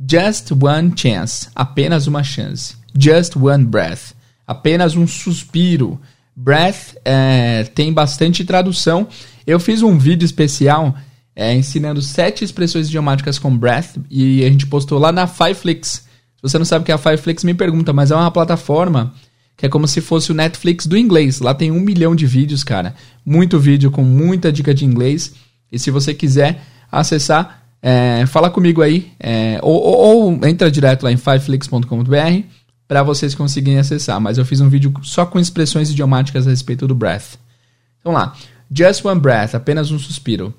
Just 0.03 0.51
one 0.51 0.91
chance, 0.95 1.49
apenas 1.55 2.07
uma 2.07 2.23
chance. 2.23 2.75
Just 2.97 3.35
one 3.35 3.65
breath, 3.65 4.13
apenas 4.47 4.95
um 4.95 5.05
suspiro. 5.05 5.99
Breath 6.35 6.95
é, 7.05 7.65
tem 7.75 7.93
bastante 7.93 8.43
tradução 8.43 9.07
eu 9.45 9.59
fiz 9.59 9.81
um 9.81 9.97
vídeo 9.97 10.25
especial 10.25 10.95
é, 11.35 11.53
ensinando 11.53 12.01
sete 12.01 12.43
expressões 12.43 12.87
idiomáticas 12.87 13.39
com 13.39 13.55
breath 13.55 13.97
e 14.09 14.43
a 14.43 14.49
gente 14.49 14.65
postou 14.65 14.97
lá 14.97 15.11
na 15.11 15.27
Fiveflix. 15.27 15.89
Se 16.37 16.41
você 16.41 16.57
não 16.57 16.65
sabe 16.65 16.83
o 16.83 16.85
que 16.85 16.91
é 16.91 16.95
a 16.95 16.97
Fiveflix, 16.97 17.43
me 17.43 17.53
pergunta, 17.53 17.93
mas 17.93 18.11
é 18.11 18.15
uma 18.15 18.31
plataforma 18.31 19.13
que 19.55 19.65
é 19.65 19.69
como 19.69 19.87
se 19.87 20.01
fosse 20.01 20.31
o 20.31 20.35
Netflix 20.35 20.87
do 20.87 20.97
inglês. 20.97 21.39
Lá 21.39 21.53
tem 21.53 21.69
um 21.69 21.79
milhão 21.79 22.15
de 22.15 22.25
vídeos, 22.25 22.63
cara. 22.63 22.95
Muito 23.23 23.59
vídeo 23.59 23.91
com 23.91 24.03
muita 24.03 24.51
dica 24.51 24.73
de 24.73 24.85
inglês. 24.85 25.33
E 25.71 25.79
se 25.79 25.89
você 25.89 26.13
quiser 26.13 26.61
acessar, 26.91 27.63
é, 27.81 28.25
fala 28.27 28.49
comigo 28.49 28.81
aí. 28.81 29.11
É, 29.19 29.59
ou, 29.61 29.81
ou, 29.81 29.97
ou, 29.97 30.47
entra 30.47 30.69
direto 30.69 31.03
lá 31.03 31.11
em 31.11 31.17
fiveflix.com.br 31.17 32.47
para 32.87 33.03
vocês 33.03 33.33
conseguirem 33.33 33.79
acessar. 33.79 34.19
Mas 34.19 34.37
eu 34.37 34.45
fiz 34.45 34.59
um 34.61 34.69
vídeo 34.69 34.93
só 35.03 35.25
com 35.25 35.39
expressões 35.39 35.89
idiomáticas 35.89 36.45
a 36.45 36.49
respeito 36.49 36.87
do 36.87 36.95
breath. 36.95 37.35
Então 37.99 38.11
lá. 38.11 38.35
Just 38.73 39.03
one 39.03 39.19
breath, 39.19 39.53
apenas 39.53 39.91
um 39.91 39.99
suspiro. 39.99 40.53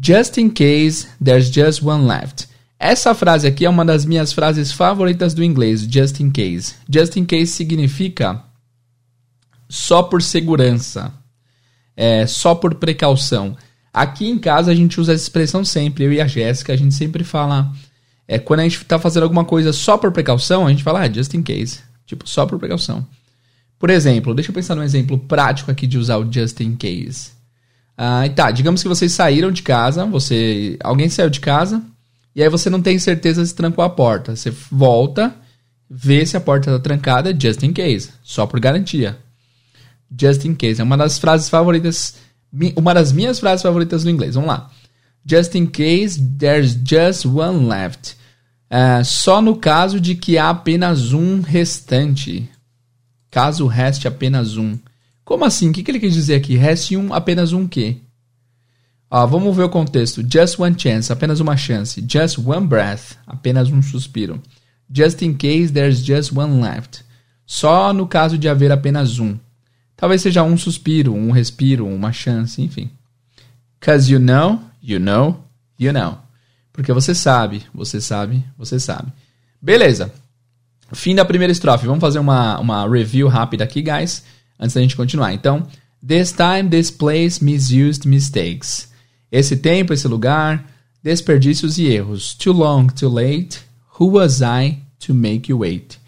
Just 0.00 0.38
in 0.38 0.48
case 0.48 1.06
there's 1.22 1.52
just 1.52 1.82
one 1.82 2.06
left. 2.06 2.48
Essa 2.78 3.14
frase 3.14 3.46
aqui 3.46 3.64
é 3.64 3.70
uma 3.70 3.84
das 3.84 4.04
minhas 4.04 4.32
frases 4.32 4.72
favoritas 4.72 5.34
do 5.34 5.44
inglês, 5.44 5.82
just 5.82 6.18
in 6.18 6.30
case. 6.30 6.74
Just 6.88 7.16
in 7.16 7.24
case 7.24 7.52
significa 7.52 8.42
só 9.68 10.02
por 10.02 10.20
segurança, 10.20 11.12
é, 11.96 12.26
só 12.26 12.54
por 12.54 12.74
precaução. 12.74 13.56
Aqui 13.92 14.28
em 14.28 14.38
casa 14.38 14.70
a 14.70 14.74
gente 14.74 15.00
usa 15.00 15.12
essa 15.12 15.22
expressão 15.22 15.64
sempre, 15.64 16.04
eu 16.04 16.12
e 16.12 16.20
a 16.20 16.26
Jéssica, 16.26 16.72
a 16.72 16.76
gente 16.76 16.94
sempre 16.94 17.24
fala. 17.24 17.70
É, 18.26 18.38
quando 18.38 18.60
a 18.60 18.62
gente 18.62 18.78
está 18.78 18.98
fazendo 18.98 19.24
alguma 19.24 19.44
coisa 19.44 19.72
só 19.72 19.98
por 19.98 20.10
precaução, 20.12 20.66
a 20.66 20.70
gente 20.70 20.82
fala, 20.82 21.00
ah, 21.00 21.12
just 21.12 21.34
in 21.34 21.42
case. 21.42 21.80
Tipo, 22.06 22.28
só 22.28 22.46
por 22.46 22.58
precaução. 22.58 23.06
Por 23.78 23.90
exemplo, 23.90 24.34
deixa 24.34 24.50
eu 24.50 24.54
pensar 24.54 24.74
num 24.74 24.82
exemplo 24.82 25.18
prático 25.18 25.70
aqui 25.70 25.86
de 25.86 25.98
usar 25.98 26.16
o 26.16 26.32
just 26.32 26.60
in 26.60 26.76
case. 26.76 27.32
Ah, 27.96 28.22
tá, 28.34 28.50
digamos 28.50 28.82
que 28.82 28.88
vocês 28.88 29.12
saíram 29.12 29.50
de 29.50 29.62
casa, 29.62 30.06
você, 30.06 30.78
alguém 30.82 31.08
saiu 31.08 31.28
de 31.28 31.40
casa, 31.40 31.82
e 32.34 32.42
aí 32.42 32.48
você 32.48 32.70
não 32.70 32.80
tem 32.80 32.98
certeza 32.98 33.44
se 33.44 33.54
trancou 33.54 33.84
a 33.84 33.90
porta. 33.90 34.34
Você 34.34 34.50
volta, 34.70 35.34
vê 35.88 36.24
se 36.24 36.36
a 36.36 36.40
porta 36.40 36.70
está 36.70 36.82
trancada, 36.82 37.36
just 37.38 37.62
in 37.62 37.72
case, 37.72 38.10
só 38.22 38.46
por 38.46 38.58
garantia. 38.58 39.18
Just 40.18 40.44
in 40.44 40.54
case 40.54 40.80
é 40.80 40.84
uma 40.84 40.96
das 40.96 41.18
frases 41.18 41.48
favoritas, 41.48 42.14
uma 42.76 42.92
das 42.94 43.12
minhas 43.12 43.38
frases 43.38 43.62
favoritas 43.62 44.04
no 44.04 44.10
inglês. 44.10 44.34
Vamos 44.34 44.48
lá. 44.48 44.70
Just 45.24 45.54
in 45.54 45.66
case 45.66 46.20
there's 46.38 46.76
just 46.84 47.24
one 47.24 47.66
left. 47.66 48.16
Uh, 48.70 49.04
só 49.04 49.40
no 49.40 49.56
caso 49.56 50.00
de 50.00 50.14
que 50.14 50.38
há 50.38 50.50
apenas 50.50 51.12
um 51.12 51.40
restante. 51.40 52.48
Caso 53.30 53.66
reste 53.66 54.06
apenas 54.08 54.56
um. 54.56 54.78
Como 55.24 55.44
assim? 55.44 55.70
O 55.70 55.72
que, 55.72 55.82
que 55.82 55.90
ele 55.90 56.00
quis 56.00 56.14
dizer 56.14 56.34
aqui? 56.34 56.56
Reste 56.56 56.96
um, 56.96 57.12
apenas 57.14 57.52
um 57.52 57.66
quê? 57.66 57.98
Vamos 59.10 59.54
ver 59.54 59.64
o 59.64 59.68
contexto. 59.68 60.22
Just 60.22 60.58
one 60.58 60.74
chance, 60.78 61.12
apenas 61.12 61.38
uma 61.38 61.54
chance. 61.54 62.02
Just 62.08 62.38
one 62.38 62.66
breath, 62.66 63.16
apenas 63.26 63.68
um 63.68 63.82
suspiro. 63.82 64.40
Just 64.90 65.20
in 65.22 65.34
case 65.34 65.70
there's 65.70 66.02
just 66.02 66.32
one 66.32 66.62
left. 66.62 67.04
Só 67.46 67.92
no 67.92 68.06
caso 68.06 68.38
de 68.38 68.48
haver 68.48 68.72
apenas 68.72 69.18
um. 69.18 69.38
Talvez 69.96 70.22
seja 70.22 70.42
um 70.42 70.56
suspiro, 70.56 71.14
um 71.14 71.30
respiro, 71.30 71.86
uma 71.86 72.12
chance, 72.12 72.60
enfim. 72.60 72.90
Cause 73.80 74.12
you 74.12 74.18
know, 74.18 74.60
you 74.82 74.98
know, 74.98 75.44
you 75.78 75.92
know. 75.92 76.18
Porque 76.72 76.92
você 76.92 77.14
sabe, 77.14 77.64
você 77.74 78.00
sabe, 78.00 78.44
você 78.56 78.80
sabe. 78.80 79.12
Beleza. 79.60 80.12
Fim 80.92 81.14
da 81.14 81.24
primeira 81.24 81.52
estrofe. 81.52 81.86
Vamos 81.86 82.00
fazer 82.00 82.18
uma, 82.18 82.58
uma 82.58 82.88
review 82.88 83.28
rápida 83.28 83.64
aqui, 83.64 83.82
guys, 83.82 84.24
antes 84.58 84.74
da 84.74 84.80
gente 84.80 84.96
continuar. 84.96 85.32
Então, 85.32 85.66
this 86.06 86.32
time, 86.32 86.68
this 86.68 86.90
place, 86.90 87.42
misused 87.42 88.06
mistakes. 88.06 88.90
Esse 89.30 89.56
tempo, 89.56 89.92
esse 89.92 90.06
lugar, 90.08 90.66
desperdícios 91.02 91.78
e 91.78 91.86
erros. 91.86 92.34
Too 92.34 92.52
long, 92.52 92.86
too 92.88 93.08
late. 93.08 93.60
Who 93.98 94.12
was 94.12 94.40
I 94.42 94.78
to 95.00 95.14
make 95.14 95.50
you 95.50 95.58
wait? 95.58 95.98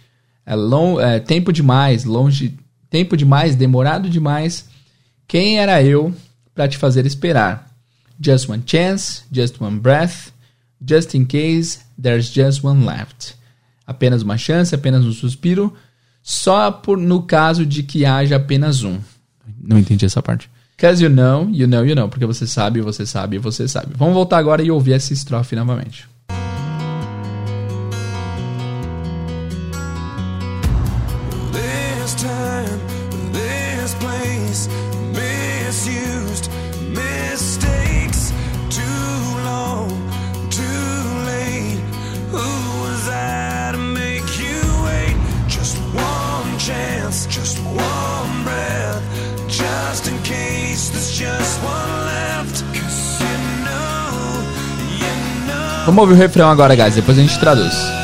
É, 0.47 0.55
long, 0.55 1.01
é 1.01 1.19
tempo 1.21 1.53
demais, 1.53 2.05
longe, 2.05 2.55
tempo 2.95 3.17
demais, 3.17 3.57
demorado 3.57 4.09
demais. 4.09 4.69
Quem 5.27 5.59
era 5.59 5.83
eu 5.83 6.15
para 6.55 6.69
te 6.69 6.79
fazer 6.79 7.05
esperar? 7.05 7.69
Just 8.25 8.49
one 8.49 8.63
chance, 8.65 9.25
just 9.33 9.61
one 9.61 9.81
breath, 9.81 10.31
just 10.81 11.13
in 11.15 11.25
case 11.25 11.81
there's 12.01 12.33
just 12.33 12.63
one 12.63 12.87
left. 12.87 13.35
Apenas 13.85 14.23
uma 14.23 14.39
chance, 14.39 14.73
apenas 14.73 15.05
um 15.05 15.13
suspiro, 15.13 15.75
só 16.23 16.71
por 16.71 16.97
no 16.97 17.25
caso 17.25 17.67
de 17.67 17.83
que 17.83 18.07
haja 18.07 18.37
apenas 18.37 18.85
um. 18.85 19.01
Não 19.61 19.77
entendi 19.77 20.07
essa 20.07 20.23
parte. 20.23 20.49
Cause 20.79 21.03
you 21.03 21.11
know, 21.11 21.49
you 21.51 21.67
know, 21.67 21.85
you 21.85 21.97
know. 21.97 22.09
Porque 22.09 22.25
você 22.25 22.47
sabe, 22.47 22.81
você 22.81 23.05
sabe, 23.05 23.39
você 23.39 23.67
sabe. 23.67 23.93
Vamos 23.97 24.15
voltar 24.15 24.39
agora 24.39 24.63
e 24.63 24.71
ouvir 24.71 24.93
essa 24.93 25.13
estrofe 25.13 25.57
novamente. 25.57 26.07
Vamos 55.85 56.01
ouvir 56.03 56.15
o 56.15 56.17
refrão 56.17 56.49
agora, 56.51 56.75
guys. 56.75 56.95
Depois 56.95 57.19
a 57.19 57.21
gente 57.21 57.39
traduz. 57.39 58.04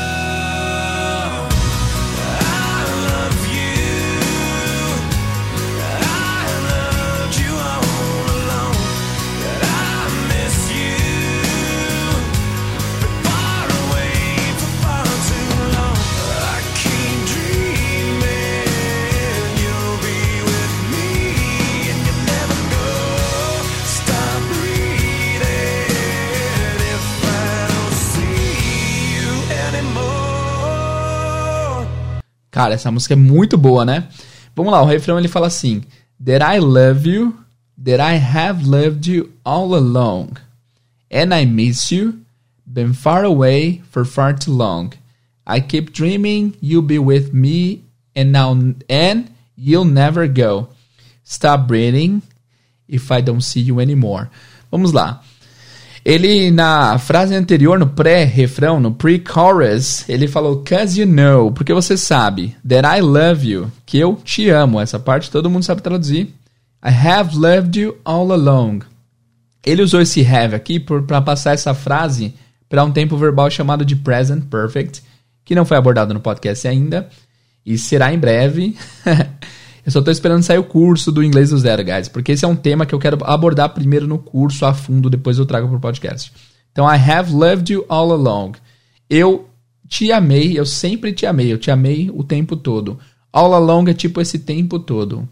Cara, 32.71 32.75
essa 32.75 32.91
música 32.91 33.13
é 33.13 33.17
muito 33.17 33.57
boa, 33.57 33.83
né? 33.83 34.07
Vamos 34.55 34.71
lá, 34.71 34.81
o 34.81 34.85
refrão 34.85 35.19
ele 35.19 35.27
fala 35.27 35.47
assim: 35.47 35.81
That 36.23 36.43
I 36.43 36.59
love 36.59 37.09
you, 37.09 37.35
that 37.83 38.01
I 38.01 38.15
have 38.17 38.65
loved 38.65 39.11
you 39.11 39.31
all 39.43 39.75
along, 39.75 40.37
and 41.11 41.33
I 41.35 41.45
miss 41.45 41.91
you, 41.91 42.19
been 42.65 42.93
far 42.93 43.25
away 43.25 43.81
for 43.91 44.05
far 44.05 44.33
too 44.33 44.53
long. 44.53 44.91
I 45.45 45.59
keep 45.59 45.91
dreaming 45.91 46.53
you'll 46.61 46.85
be 46.85 46.99
with 46.99 47.33
me, 47.33 47.83
and 48.15 48.31
now 48.31 48.53
and 48.89 49.25
you'll 49.57 49.85
never 49.85 50.27
go. 50.27 50.69
Stop 51.23 51.67
breathing 51.67 52.21
if 52.87 53.11
I 53.11 53.21
don't 53.21 53.41
see 53.41 53.61
you 53.61 53.81
anymore. 53.81 54.29
Vamos 54.71 54.93
lá. 54.93 55.21
Ele, 56.03 56.49
na 56.49 56.97
frase 56.97 57.35
anterior, 57.35 57.77
no 57.77 57.87
pré-refrão, 57.87 58.79
no 58.79 58.91
pre-chorus, 58.91 60.07
ele 60.09 60.27
falou, 60.27 60.63
cause 60.63 60.99
you 60.99 61.07
know, 61.07 61.51
porque 61.51 61.73
você 61.73 61.95
sabe, 61.95 62.55
that 62.67 62.87
I 62.87 63.01
love 63.01 63.47
you, 63.47 63.71
que 63.85 63.99
eu 63.99 64.15
te 64.15 64.49
amo. 64.49 64.79
Essa 64.79 64.97
parte 64.97 65.29
todo 65.29 65.49
mundo 65.49 65.63
sabe 65.63 65.83
traduzir. 65.83 66.33
I 66.83 66.89
have 66.89 67.37
loved 67.37 67.79
you 67.79 67.97
all 68.03 68.31
along. 68.31 68.79
Ele 69.63 69.83
usou 69.83 70.01
esse 70.01 70.25
have 70.25 70.55
aqui 70.55 70.79
para 70.79 71.21
passar 71.21 71.53
essa 71.53 71.75
frase 71.75 72.33
para 72.67 72.83
um 72.83 72.91
tempo 72.91 73.15
verbal 73.15 73.51
chamado 73.51 73.85
de 73.85 73.95
present 73.95 74.45
perfect, 74.45 75.03
que 75.45 75.53
não 75.53 75.65
foi 75.65 75.77
abordado 75.77 76.13
no 76.13 76.19
podcast 76.19 76.67
ainda, 76.67 77.07
e 77.63 77.77
será 77.77 78.11
em 78.11 78.17
breve. 78.17 78.75
Eu 79.85 79.91
só 79.91 79.99
estou 79.99 80.11
esperando 80.11 80.43
sair 80.43 80.59
o 80.59 80.63
curso 80.63 81.11
do 81.11 81.23
Inglês 81.23 81.49
do 81.49 81.57
Zero, 81.57 81.83
guys, 81.83 82.07
porque 82.07 82.31
esse 82.31 82.45
é 82.45 82.47
um 82.47 82.55
tema 82.55 82.85
que 82.85 82.93
eu 82.93 82.99
quero 82.99 83.17
abordar 83.23 83.69
primeiro 83.69 84.07
no 84.07 84.19
curso 84.19 84.65
a 84.65 84.73
fundo, 84.73 85.09
depois 85.09 85.37
eu 85.37 85.45
trago 85.45 85.67
para 85.67 85.77
o 85.77 85.81
podcast. 85.81 86.31
Então, 86.71 86.85
I 86.85 86.97
have 86.97 87.33
loved 87.33 87.73
you 87.73 87.85
all 87.89 88.11
along. 88.11 88.53
Eu 89.09 89.49
te 89.87 90.11
amei, 90.11 90.57
eu 90.57 90.65
sempre 90.65 91.11
te 91.11 91.25
amei, 91.25 91.51
eu 91.51 91.57
te 91.57 91.69
amei 91.69 92.09
o 92.13 92.23
tempo 92.23 92.55
todo. 92.55 92.97
All 93.33 93.53
along 93.53 93.89
é 93.89 93.93
tipo 93.93 94.21
esse 94.21 94.39
tempo 94.39 94.79
todo. 94.79 95.27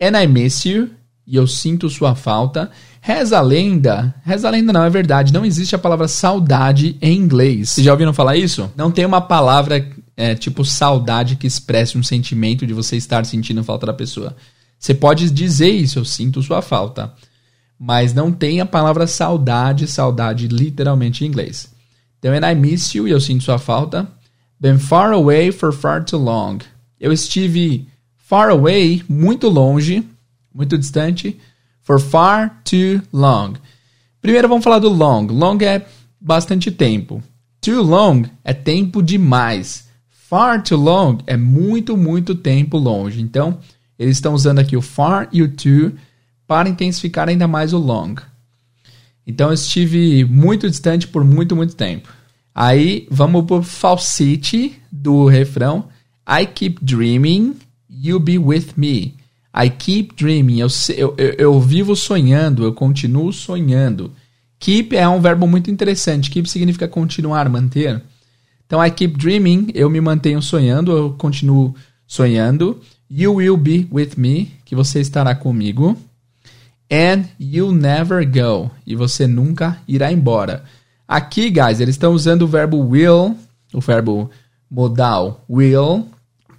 And 0.00 0.20
I 0.20 0.26
miss 0.26 0.64
you, 0.64 0.90
e 1.26 1.36
eu 1.36 1.46
sinto 1.46 1.90
sua 1.90 2.14
falta. 2.14 2.70
Reza 3.00 3.38
a 3.38 3.40
lenda, 3.40 4.14
reza 4.24 4.48
a 4.48 4.50
lenda 4.50 4.72
não, 4.72 4.84
é 4.84 4.90
verdade, 4.90 5.32
não 5.32 5.44
existe 5.44 5.74
a 5.74 5.78
palavra 5.78 6.08
saudade 6.08 6.96
em 7.00 7.16
inglês. 7.16 7.70
Vocês 7.70 7.84
já 7.84 7.92
ouviram 7.92 8.12
falar 8.12 8.36
isso? 8.36 8.70
Não 8.76 8.90
tem 8.90 9.04
uma 9.04 9.20
palavra 9.20 9.86
é, 10.16 10.34
tipo 10.34 10.64
saudade 10.64 11.36
que 11.36 11.46
expresse 11.46 11.98
um 11.98 12.02
sentimento 12.02 12.66
de 12.66 12.72
você 12.72 12.96
estar 12.96 13.26
sentindo 13.26 13.62
falta 13.62 13.86
da 13.86 13.92
pessoa. 13.92 14.34
Você 14.78 14.94
pode 14.94 15.30
dizer 15.30 15.70
isso, 15.70 15.98
eu 15.98 16.04
sinto 16.04 16.42
sua 16.42 16.62
falta. 16.62 17.12
Mas 17.78 18.14
não 18.14 18.32
tem 18.32 18.60
a 18.60 18.66
palavra 18.66 19.06
saudade, 19.06 19.86
saudade 19.86 20.48
literalmente 20.48 21.24
em 21.24 21.28
inglês. 21.28 21.70
Então, 22.18 22.32
and 22.32 22.50
I 22.50 22.54
miss 22.54 22.94
you, 22.94 23.06
eu 23.06 23.20
sinto 23.20 23.44
sua 23.44 23.58
falta. 23.58 24.08
Been 24.58 24.78
far 24.78 25.12
away 25.12 25.52
for 25.52 25.72
far 25.72 26.02
too 26.02 26.18
long. 26.18 26.58
Eu 26.98 27.12
estive 27.12 27.86
far 28.16 28.48
away, 28.48 29.04
muito 29.06 29.48
longe, 29.48 30.02
muito 30.52 30.78
distante, 30.78 31.38
for 31.82 32.00
far 32.00 32.62
too 32.64 33.02
long. 33.12 33.54
Primeiro 34.22 34.48
vamos 34.48 34.64
falar 34.64 34.78
do 34.78 34.88
long. 34.88 35.26
Long 35.26 35.58
é 35.60 35.86
bastante 36.18 36.70
tempo. 36.70 37.22
Too 37.60 37.82
long 37.82 38.24
é 38.42 38.54
tempo 38.54 39.02
demais. 39.02 39.85
Far 40.28 40.60
too 40.60 40.76
long 40.76 41.18
é 41.24 41.36
muito, 41.36 41.96
muito 41.96 42.34
tempo 42.34 42.76
longe. 42.76 43.22
Então, 43.22 43.58
eles 43.96 44.16
estão 44.16 44.34
usando 44.34 44.58
aqui 44.58 44.76
o 44.76 44.82
far 44.82 45.28
e 45.32 45.40
o 45.40 45.48
too 45.48 45.92
para 46.48 46.68
intensificar 46.68 47.28
ainda 47.28 47.46
mais 47.46 47.72
o 47.72 47.78
long. 47.78 48.16
Então, 49.24 49.48
eu 49.48 49.54
estive 49.54 50.24
muito 50.24 50.68
distante 50.68 51.06
por 51.06 51.24
muito, 51.24 51.54
muito 51.54 51.76
tempo. 51.76 52.08
Aí, 52.52 53.06
vamos 53.08 53.44
pro 53.44 53.62
falsete 53.62 54.80
do 54.90 55.26
refrão. 55.26 55.86
I 56.28 56.44
keep 56.44 56.84
dreaming, 56.84 57.54
you 57.88 58.18
be 58.18 58.36
with 58.36 58.70
me. 58.76 59.14
I 59.54 59.70
keep 59.70 60.16
dreaming. 60.16 60.58
Eu, 60.58 60.68
eu, 60.96 61.14
eu, 61.16 61.34
eu 61.38 61.60
vivo 61.60 61.94
sonhando, 61.94 62.64
eu 62.64 62.72
continuo 62.72 63.32
sonhando. 63.32 64.10
Keep 64.58 64.96
é 64.96 65.08
um 65.08 65.20
verbo 65.20 65.46
muito 65.46 65.70
interessante. 65.70 66.30
Keep 66.30 66.50
significa 66.50 66.88
continuar, 66.88 67.48
manter. 67.48 68.02
Então, 68.66 68.84
I 68.84 68.90
keep 68.90 69.16
dreaming, 69.16 69.68
eu 69.74 69.88
me 69.88 70.00
mantenho 70.00 70.42
sonhando, 70.42 70.92
eu 70.92 71.10
continuo 71.12 71.74
sonhando. 72.06 72.80
You 73.08 73.34
will 73.34 73.56
be 73.56 73.86
with 73.90 74.10
me, 74.16 74.52
que 74.64 74.74
você 74.74 75.00
estará 75.00 75.34
comigo. 75.34 75.96
And 76.90 77.24
you'll 77.38 77.74
never 77.74 78.24
go, 78.24 78.70
e 78.86 78.94
você 78.94 79.26
nunca 79.26 79.78
irá 79.88 80.12
embora. 80.12 80.64
Aqui, 81.06 81.50
guys, 81.50 81.80
eles 81.80 81.94
estão 81.94 82.12
usando 82.12 82.42
o 82.42 82.48
verbo 82.48 82.78
will, 82.78 83.36
o 83.72 83.80
verbo 83.80 84.30
modal 84.70 85.44
will, 85.48 86.08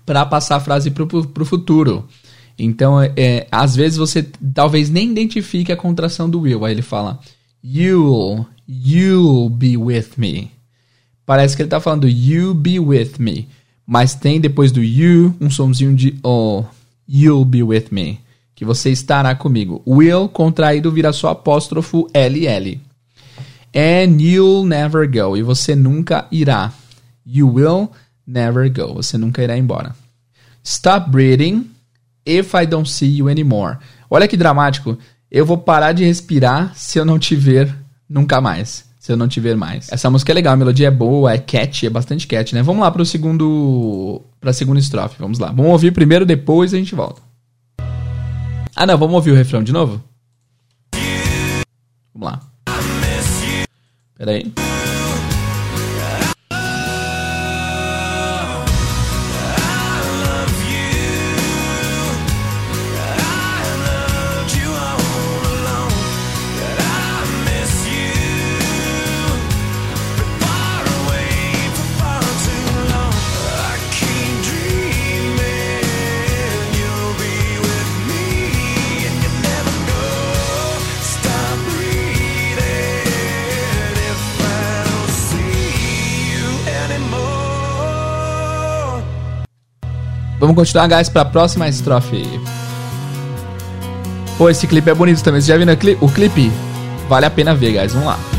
para 0.06 0.26
passar 0.26 0.58
a 0.58 0.62
frase 0.62 0.92
para 0.92 1.04
o 1.04 1.46
futuro. 1.46 2.08
Então, 2.58 3.02
é, 3.02 3.48
às 3.52 3.76
vezes 3.76 3.98
você 3.98 4.24
talvez 4.54 4.90
nem 4.90 5.12
identifique 5.12 5.72
a 5.72 5.78
contração 5.78 6.30
do 6.30 6.42
will. 6.42 6.66
Aí 6.66 6.74
ele 6.74 6.82
fala, 6.82 7.20
you'll, 7.64 8.46
you'll 8.68 9.50
be 9.50 9.78
with 9.78 10.12
me. 10.18 10.52
Parece 11.28 11.58
que 11.58 11.62
ele 11.62 11.68
está 11.68 11.82
falando 11.82 12.08
you 12.08 12.54
be 12.54 12.80
with 12.80 13.20
me. 13.20 13.50
Mas 13.86 14.16
tem 14.16 14.40
depois 14.40 14.72
do 14.72 14.82
you 14.82 15.36
um 15.42 15.50
somzinho 15.50 15.94
de 15.94 16.18
oh. 16.24 16.64
You'll 17.08 17.44
be 17.44 17.62
with 17.62 17.88
me. 17.92 18.22
Que 18.56 18.64
você 18.64 18.92
estará 18.92 19.36
comigo. 19.36 19.82
Will 19.86 20.30
contraído 20.30 20.90
vira 20.90 21.12
só 21.12 21.28
apóstrofo 21.28 22.08
LL. 22.14 22.80
And 23.76 24.22
you'll 24.22 24.66
never 24.66 25.06
go. 25.06 25.36
E 25.36 25.44
você 25.44 25.76
nunca 25.76 26.26
irá. 26.32 26.72
You 27.26 27.54
will 27.54 27.92
never 28.26 28.72
go. 28.72 28.94
Você 28.94 29.18
nunca 29.18 29.44
irá 29.44 29.58
embora. 29.58 29.94
Stop 30.64 31.12
breathing 31.12 31.70
if 32.26 32.54
I 32.54 32.66
don't 32.66 32.90
see 32.90 33.18
you 33.18 33.28
anymore. 33.28 33.78
Olha 34.10 34.30
que 34.30 34.38
dramático. 34.38 34.98
Eu 35.30 35.46
vou 35.46 35.58
parar 35.58 35.92
de 35.92 36.06
respirar 36.06 36.74
se 36.74 36.98
eu 36.98 37.04
não 37.04 37.20
te 37.20 37.36
ver 37.36 37.76
nunca 38.10 38.40
mais 38.40 38.87
se 39.08 39.14
eu 39.14 39.16
não 39.16 39.30
te 39.30 39.40
ver 39.40 39.56
mais. 39.56 39.90
Essa 39.90 40.10
música 40.10 40.34
é 40.34 40.36
legal, 40.36 40.54
a 40.54 40.58
melodia 40.58 40.90
é 40.90 40.92
boa, 40.92 41.32
é 41.32 41.38
catchy, 41.38 41.86
é 41.86 41.90
bastante 41.90 42.28
catchy, 42.28 42.54
né? 42.54 42.62
Vamos 42.62 42.82
lá 42.82 42.92
pro 42.92 43.06
segundo. 43.06 44.22
pra 44.38 44.52
segunda 44.52 44.82
estrofe, 44.82 45.16
vamos 45.18 45.40
lá. 45.40 45.48
Vamos 45.48 45.72
ouvir 45.72 45.94
primeiro, 45.94 46.26
depois 46.26 46.74
a 46.74 46.78
gente 46.78 46.94
volta. 46.94 47.22
Ah, 48.76 48.86
não, 48.86 48.98
vamos 48.98 49.16
ouvir 49.16 49.32
o 49.32 49.36
refrão 49.36 49.64
de 49.64 49.72
novo? 49.72 50.04
Vamos 52.14 52.34
lá. 52.34 52.42
Pera 54.18 54.32
aí. 54.32 54.52
Vamos 90.48 90.62
continuar, 90.62 90.88
guys, 90.88 91.10
pra 91.10 91.26
próxima 91.26 91.68
estrofe. 91.68 92.24
Pô, 94.38 94.50
esse 94.50 94.66
clipe 94.66 94.90
é 94.90 94.94
bonito 94.94 95.22
também. 95.22 95.42
Você 95.42 95.48
já 95.48 95.58
viu 95.58 95.68
o 96.00 96.10
clipe? 96.10 96.50
Vale 97.10 97.26
a 97.26 97.30
pena 97.30 97.54
ver, 97.54 97.74
guys. 97.74 97.92
Vamos 97.92 98.08
lá. 98.08 98.37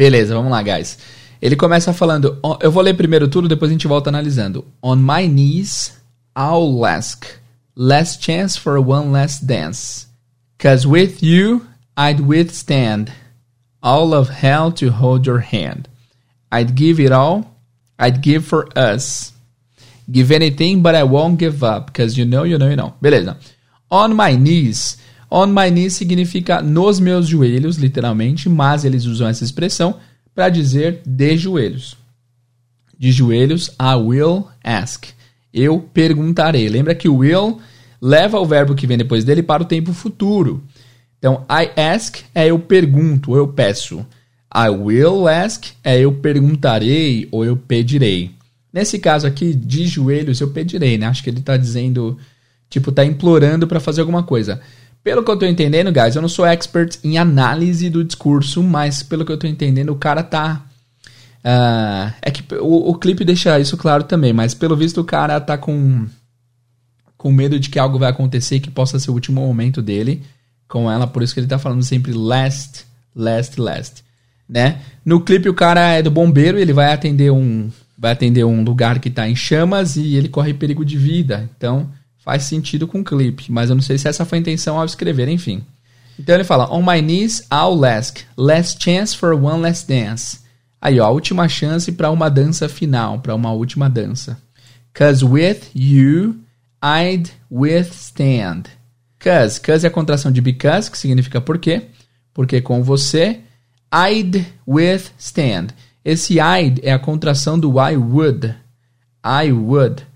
Beleza, 0.00 0.34
vamos 0.34 0.50
lá, 0.50 0.62
guys. 0.62 0.96
Ele 1.42 1.54
começa 1.54 1.92
falando, 1.92 2.38
eu 2.62 2.72
vou 2.72 2.82
ler 2.82 2.94
primeiro 2.94 3.28
tudo, 3.28 3.46
depois 3.46 3.70
a 3.70 3.74
gente 3.74 3.86
volta 3.86 4.08
analisando. 4.08 4.64
On 4.82 4.96
my 4.96 5.28
knees, 5.28 5.92
I'll 6.34 6.86
ask, 6.86 7.26
last 7.76 8.24
chance 8.24 8.58
for 8.58 8.78
one 8.78 9.10
last 9.10 9.44
dance. 9.44 10.06
Cause 10.58 10.88
with 10.88 11.22
you, 11.22 11.66
I'd 11.98 12.18
withstand 12.18 13.12
all 13.82 14.14
of 14.14 14.30
hell 14.30 14.72
to 14.72 14.90
hold 14.90 15.26
your 15.26 15.40
hand. 15.40 15.86
I'd 16.50 16.74
give 16.74 16.98
it 16.98 17.12
all, 17.12 17.54
I'd 17.98 18.22
give 18.22 18.46
for 18.46 18.70
us. 18.74 19.34
Give 20.10 20.32
anything, 20.32 20.80
but 20.80 20.94
I 20.94 21.02
won't 21.02 21.38
give 21.38 21.62
up, 21.62 21.92
cause 21.92 22.16
you 22.16 22.24
know, 22.24 22.44
you 22.44 22.56
know, 22.56 22.70
you 22.70 22.76
know. 22.76 22.94
Beleza. 23.02 23.36
On 23.90 24.16
my 24.16 24.34
knees, 24.34 24.96
On 25.30 25.46
my 25.46 25.70
knees 25.70 25.92
significa 25.92 26.60
nos 26.60 26.98
meus 26.98 27.28
joelhos, 27.28 27.76
literalmente, 27.76 28.48
mas 28.48 28.84
eles 28.84 29.04
usam 29.04 29.28
essa 29.28 29.44
expressão 29.44 29.96
para 30.34 30.48
dizer 30.48 31.02
de 31.06 31.36
joelhos. 31.36 31.96
De 32.98 33.12
joelhos, 33.12 33.68
I 33.80 33.94
will 33.94 34.48
ask. 34.64 35.06
Eu 35.54 35.80
perguntarei. 35.94 36.68
Lembra 36.68 36.94
que 36.94 37.08
o 37.08 37.18
will 37.18 37.60
leva 38.00 38.40
o 38.40 38.46
verbo 38.46 38.74
que 38.74 38.86
vem 38.86 38.98
depois 38.98 39.24
dele 39.24 39.42
para 39.42 39.62
o 39.62 39.66
tempo 39.66 39.92
futuro. 39.92 40.62
Então, 41.18 41.44
I 41.50 41.78
ask 41.78 42.18
é 42.34 42.46
eu 42.48 42.58
pergunto, 42.58 43.36
eu 43.36 43.46
peço. 43.48 44.04
I 44.52 44.68
will 44.68 45.28
ask 45.28 45.66
é 45.84 46.00
eu 46.00 46.12
perguntarei 46.12 47.28
ou 47.30 47.44
eu 47.44 47.56
pedirei. 47.56 48.32
Nesse 48.72 48.98
caso 48.98 49.26
aqui, 49.26 49.52
de 49.54 49.86
joelhos, 49.86 50.40
eu 50.40 50.50
pedirei, 50.50 50.96
né? 50.96 51.06
Acho 51.06 51.22
que 51.22 51.30
ele 51.30 51.40
está 51.40 51.56
dizendo, 51.56 52.16
tipo, 52.68 52.90
está 52.90 53.04
implorando 53.04 53.66
para 53.66 53.80
fazer 53.80 54.00
alguma 54.00 54.22
coisa. 54.22 54.60
Pelo 55.02 55.24
que 55.24 55.30
eu 55.30 55.38
tô 55.38 55.46
entendendo, 55.46 55.90
guys, 55.90 56.14
eu 56.14 56.22
não 56.22 56.28
sou 56.28 56.44
expert 56.44 56.98
em 57.02 57.16
análise 57.16 57.88
do 57.88 58.04
discurso, 58.04 58.62
mas 58.62 59.02
pelo 59.02 59.24
que 59.24 59.32
eu 59.32 59.38
tô 59.38 59.46
entendendo, 59.46 59.90
o 59.90 59.96
cara 59.96 60.22
tá. 60.22 60.62
Uh, 61.42 62.12
é 62.20 62.30
que 62.30 62.44
o, 62.56 62.90
o 62.90 62.94
clipe 62.96 63.24
deixa 63.24 63.58
isso 63.58 63.78
claro 63.78 64.04
também, 64.04 64.32
mas 64.32 64.52
pelo 64.52 64.76
visto 64.76 65.00
o 65.00 65.04
cara 65.04 65.40
tá 65.40 65.56
com. 65.56 66.06
com 67.16 67.32
medo 67.32 67.58
de 67.58 67.70
que 67.70 67.78
algo 67.78 67.98
vai 67.98 68.10
acontecer 68.10 68.60
que 68.60 68.70
possa 68.70 68.98
ser 68.98 69.10
o 69.10 69.14
último 69.14 69.40
momento 69.40 69.80
dele 69.80 70.22
com 70.68 70.90
ela, 70.90 71.06
por 71.06 71.22
isso 71.22 71.34
que 71.34 71.40
ele 71.40 71.46
tá 71.46 71.58
falando 71.58 71.82
sempre 71.82 72.12
last, 72.12 72.84
last, 73.14 73.60
last. 73.60 74.04
Né? 74.48 74.80
No 75.04 75.20
clipe 75.20 75.48
o 75.48 75.54
cara 75.54 75.92
é 75.92 76.02
do 76.02 76.10
bombeiro 76.10 76.58
e 76.58 76.62
ele 76.62 76.72
vai 76.72 76.92
atender 76.92 77.30
um. 77.30 77.70
Vai 77.98 78.12
atender 78.12 78.44
um 78.44 78.64
lugar 78.64 78.98
que 78.98 79.10
tá 79.10 79.28
em 79.28 79.36
chamas 79.36 79.96
e 79.96 80.14
ele 80.14 80.28
corre 80.28 80.54
perigo 80.54 80.84
de 80.84 80.96
vida. 80.96 81.48
Então 81.56 81.90
faz 82.24 82.44
sentido 82.44 82.86
com 82.86 83.00
o 83.00 83.04
clipe, 83.04 83.50
mas 83.50 83.70
eu 83.70 83.76
não 83.76 83.82
sei 83.82 83.98
se 83.98 84.08
essa 84.08 84.24
foi 84.24 84.38
a 84.38 84.40
intenção 84.40 84.78
ao 84.78 84.84
escrever, 84.84 85.28
enfim. 85.28 85.64
Então 86.18 86.34
ele 86.34 86.44
fala: 86.44 86.72
On 86.72 86.82
my 86.82 87.00
knees, 87.00 87.46
I'll 87.52 87.84
ask, 87.84 88.20
last 88.36 88.82
chance 88.82 89.16
for 89.16 89.32
one 89.32 89.62
last 89.62 89.88
dance. 89.88 90.40
Aí, 90.80 90.98
ó, 91.00 91.10
última 91.10 91.48
chance 91.48 91.90
para 91.92 92.10
uma 92.10 92.30
dança 92.30 92.68
final, 92.68 93.20
para 93.20 93.34
uma 93.34 93.52
última 93.52 93.88
dança. 93.88 94.38
Cause 94.94 95.24
with 95.24 95.60
you, 95.74 96.36
I'd 96.82 97.30
withstand. 97.50 98.64
Cause, 99.18 99.60
cause 99.60 99.84
é 99.84 99.88
a 99.88 99.92
contração 99.92 100.32
de 100.32 100.40
because, 100.40 100.90
que 100.90 100.98
significa 100.98 101.40
porque. 101.40 101.82
Porque 102.32 102.60
com 102.60 102.82
você, 102.82 103.40
I'd 103.92 104.46
withstand. 104.66 105.68
Esse 106.04 106.38
I'd 106.40 106.80
é 106.82 106.92
a 106.92 106.98
contração 106.98 107.58
do 107.58 107.78
I 107.78 107.96
would. 107.96 108.54
I 109.24 109.52
would. 109.52 110.06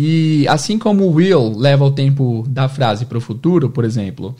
E 0.00 0.46
assim 0.46 0.78
como 0.78 1.10
will 1.10 1.58
leva 1.58 1.84
o 1.84 1.90
tempo 1.90 2.44
da 2.48 2.68
frase 2.68 3.04
para 3.04 3.18
o 3.18 3.20
futuro, 3.20 3.68
por 3.68 3.84
exemplo, 3.84 4.36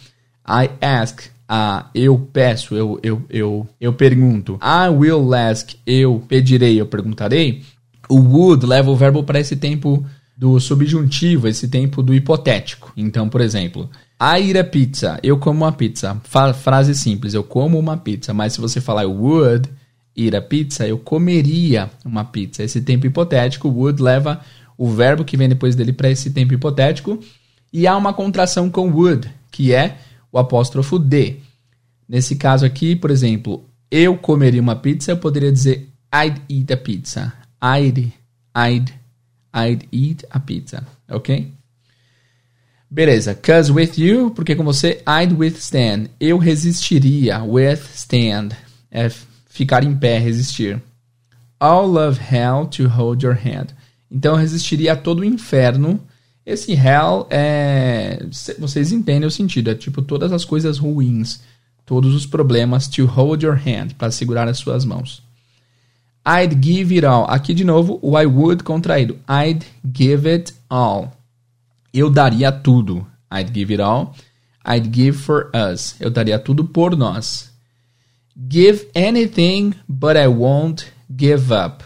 I 0.48 0.70
ask, 0.80 1.22
uh, 1.50 1.84
eu 1.92 2.16
peço, 2.32 2.76
eu, 2.76 3.00
eu, 3.02 3.20
eu, 3.28 3.68
eu 3.80 3.92
pergunto. 3.92 4.60
I 4.62 4.88
will 4.88 5.34
ask, 5.34 5.74
eu 5.84 6.22
pedirei, 6.28 6.80
eu 6.80 6.86
perguntarei. 6.86 7.64
O 8.08 8.20
would 8.20 8.64
leva 8.64 8.88
o 8.88 8.94
verbo 8.94 9.24
para 9.24 9.40
esse 9.40 9.56
tempo 9.56 10.06
do 10.36 10.60
subjuntivo, 10.60 11.48
esse 11.48 11.66
tempo 11.66 12.04
do 12.04 12.14
hipotético. 12.14 12.92
Então, 12.96 13.28
por 13.28 13.40
exemplo, 13.40 13.90
I 14.20 14.50
eat 14.50 14.58
a 14.60 14.62
pizza, 14.62 15.18
eu 15.24 15.38
como 15.38 15.64
uma 15.64 15.72
pizza. 15.72 16.20
Fa 16.22 16.54
frase 16.54 16.94
simples, 16.94 17.34
eu 17.34 17.42
como 17.42 17.76
uma 17.76 17.96
pizza. 17.96 18.32
Mas 18.32 18.52
se 18.52 18.60
você 18.60 18.80
falar 18.80 19.08
would 19.08 19.68
eat 20.16 20.36
a 20.36 20.40
pizza, 20.40 20.86
eu 20.86 20.98
comeria 20.98 21.90
uma 22.04 22.24
pizza. 22.24 22.62
Esse 22.62 22.80
tempo 22.80 23.08
hipotético, 23.08 23.68
would 23.68 24.00
leva 24.00 24.40
o 24.78 24.88
verbo 24.88 25.24
que 25.24 25.36
vem 25.36 25.48
depois 25.48 25.74
dele 25.74 25.92
para 25.92 26.08
esse 26.08 26.30
tempo 26.30 26.54
hipotético. 26.54 27.18
E 27.72 27.86
há 27.86 27.96
uma 27.96 28.14
contração 28.14 28.70
com 28.70 28.90
would, 28.90 29.28
que 29.50 29.74
é 29.74 29.98
o 30.32 30.38
apóstrofo 30.38 30.98
de. 30.98 31.36
Nesse 32.08 32.36
caso 32.36 32.64
aqui, 32.64 32.96
por 32.96 33.10
exemplo, 33.10 33.68
eu 33.90 34.16
comeria 34.16 34.62
uma 34.62 34.76
pizza, 34.76 35.10
eu 35.10 35.18
poderia 35.18 35.52
dizer 35.52 35.88
I'd 36.14 36.40
eat 36.48 36.72
a 36.72 36.76
pizza. 36.76 37.34
I'd, 37.62 38.12
I'd, 38.56 38.94
I'd 39.54 39.88
eat 39.92 40.24
a 40.30 40.40
pizza. 40.40 40.86
Ok? 41.10 41.52
Beleza. 42.90 43.34
Cause 43.34 43.70
with 43.70 43.98
you, 43.98 44.30
porque 44.30 44.54
com 44.54 44.64
você, 44.64 45.02
I'd 45.06 45.34
withstand. 45.34 46.08
Eu 46.18 46.38
resistiria. 46.38 47.42
Withstand. 47.42 48.54
É 48.90 49.10
ficar 49.50 49.84
em 49.84 49.94
pé, 49.94 50.18
resistir. 50.18 50.80
All 51.60 51.96
of 51.98 52.18
hell 52.18 52.66
to 52.68 52.88
hold 52.88 53.22
your 53.22 53.34
hand. 53.34 53.74
Então 54.10 54.32
eu 54.32 54.38
resistiria 54.38 54.94
a 54.94 54.96
todo 54.96 55.20
o 55.20 55.24
inferno. 55.24 56.00
Esse 56.44 56.72
hell 56.72 57.26
é. 57.30 58.24
Vocês 58.58 58.90
entendem 58.92 59.26
o 59.26 59.30
sentido. 59.30 59.70
É 59.70 59.74
tipo 59.74 60.00
todas 60.02 60.32
as 60.32 60.44
coisas 60.44 60.78
ruins. 60.78 61.40
Todos 61.84 62.14
os 62.14 62.26
problemas 62.26 62.88
to 62.88 63.06
hold 63.06 63.42
your 63.42 63.56
hand. 63.56 63.94
Para 63.98 64.10
segurar 64.10 64.48
as 64.48 64.58
suas 64.58 64.84
mãos. 64.84 65.22
I'd 66.26 66.58
give 66.62 66.94
it 66.94 67.06
all. 67.06 67.24
Aqui 67.28 67.54
de 67.54 67.64
novo, 67.64 67.98
o 68.02 68.18
I 68.18 68.26
would 68.26 68.62
contraído. 68.62 69.18
I'd 69.28 69.64
give 69.96 70.28
it 70.28 70.54
all. 70.68 71.12
Eu 71.92 72.10
daria 72.10 72.52
tudo. 72.52 73.06
I'd 73.32 73.52
give 73.52 73.72
it 73.72 73.80
all. 73.80 74.14
I'd 74.66 74.90
give 74.94 75.18
for 75.18 75.50
us. 75.54 75.96
Eu 75.98 76.10
daria 76.10 76.38
tudo 76.38 76.64
por 76.64 76.96
nós. 76.96 77.50
Give 78.50 78.88
anything, 78.94 79.74
but 79.88 80.16
I 80.16 80.28
won't 80.28 80.86
give 81.10 81.52
up. 81.52 81.84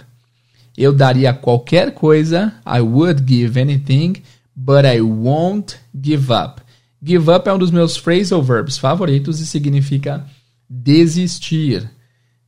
Eu 0.76 0.92
daria 0.92 1.32
qualquer 1.32 1.92
coisa. 1.92 2.54
I 2.66 2.80
would 2.80 3.22
give 3.26 3.60
anything, 3.60 4.22
but 4.54 4.84
I 4.84 5.00
won't 5.00 5.76
give 5.94 6.32
up. 6.32 6.62
Give 7.02 7.30
up 7.30 7.48
é 7.48 7.52
um 7.52 7.58
dos 7.58 7.70
meus 7.70 7.96
phrasal 7.96 8.42
verbs 8.42 8.78
favoritos 8.78 9.40
e 9.40 9.46
significa 9.46 10.24
desistir 10.68 11.90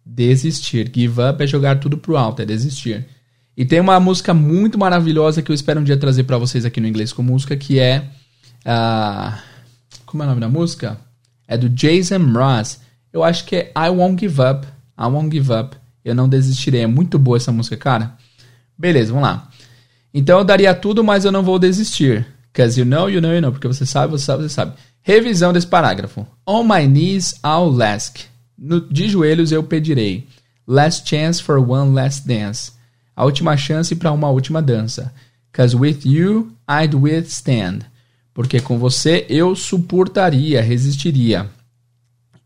desistir. 0.04 0.90
Give 0.94 1.20
up 1.22 1.42
é 1.42 1.46
jogar 1.46 1.80
tudo 1.80 1.96
pro 1.96 2.16
alto, 2.16 2.42
é 2.42 2.44
desistir. 2.44 3.06
E 3.56 3.64
tem 3.64 3.80
uma 3.80 3.98
música 3.98 4.34
muito 4.34 4.78
maravilhosa 4.78 5.40
que 5.40 5.50
eu 5.50 5.54
espero 5.54 5.80
um 5.80 5.84
dia 5.84 5.96
trazer 5.96 6.24
para 6.24 6.38
vocês 6.38 6.64
aqui 6.64 6.80
no 6.80 6.88
Inglês 6.88 7.12
com 7.12 7.22
Música, 7.22 7.56
que 7.56 7.78
é. 7.78 8.10
Uh, 8.66 9.38
como 10.04 10.22
é 10.22 10.26
o 10.26 10.28
nome 10.28 10.40
da 10.40 10.48
música? 10.48 10.98
É 11.46 11.56
do 11.56 11.68
Jason 11.68 12.18
Mraz. 12.18 12.80
Eu 13.12 13.22
acho 13.22 13.44
que 13.44 13.56
é 13.56 13.72
I 13.76 13.88
Won't 13.88 14.20
Give 14.20 14.40
Up. 14.40 14.66
I 14.98 15.04
Won't 15.04 15.34
Give 15.34 15.52
Up. 15.52 15.76
Eu 16.04 16.14
não 16.14 16.28
desistirei. 16.28 16.82
É 16.82 16.86
muito 16.86 17.18
boa 17.18 17.36
essa 17.36 17.50
música, 17.50 17.76
cara. 17.76 18.16
Beleza, 18.76 19.12
vamos 19.12 19.28
lá. 19.28 19.48
Então 20.12 20.38
eu 20.38 20.44
daria 20.44 20.74
tudo, 20.74 21.02
mas 21.02 21.24
eu 21.24 21.32
não 21.32 21.42
vou 21.42 21.58
desistir. 21.58 22.26
Cause 22.52 22.78
you 22.78 22.86
know, 22.86 23.10
you 23.10 23.20
know, 23.20 23.32
you 23.32 23.40
know. 23.40 23.50
Porque 23.50 23.66
você 23.66 23.84
sabe, 23.84 24.12
você 24.12 24.24
sabe, 24.24 24.42
você 24.44 24.48
sabe. 24.48 24.74
Revisão 25.02 25.52
desse 25.52 25.66
parágrafo. 25.66 26.26
On 26.46 26.62
my 26.62 26.86
knees 26.86 27.34
I'll 27.44 27.82
ask. 27.82 28.20
No, 28.56 28.80
de 28.80 29.08
joelhos 29.08 29.50
eu 29.50 29.62
pedirei. 29.62 30.28
Last 30.66 31.08
chance 31.08 31.42
for 31.42 31.58
one 31.58 31.92
last 31.92 32.26
dance. 32.26 32.72
A 33.16 33.24
última 33.24 33.56
chance 33.56 33.94
para 33.96 34.12
uma 34.12 34.30
última 34.30 34.62
dança. 34.62 35.12
Cause 35.52 35.76
with 35.76 36.00
you 36.04 36.52
I'd 36.68 36.94
withstand. 36.94 37.80
Porque 38.32 38.60
com 38.60 38.78
você 38.78 39.26
eu 39.28 39.54
suportaria, 39.54 40.62
resistiria. 40.62 41.48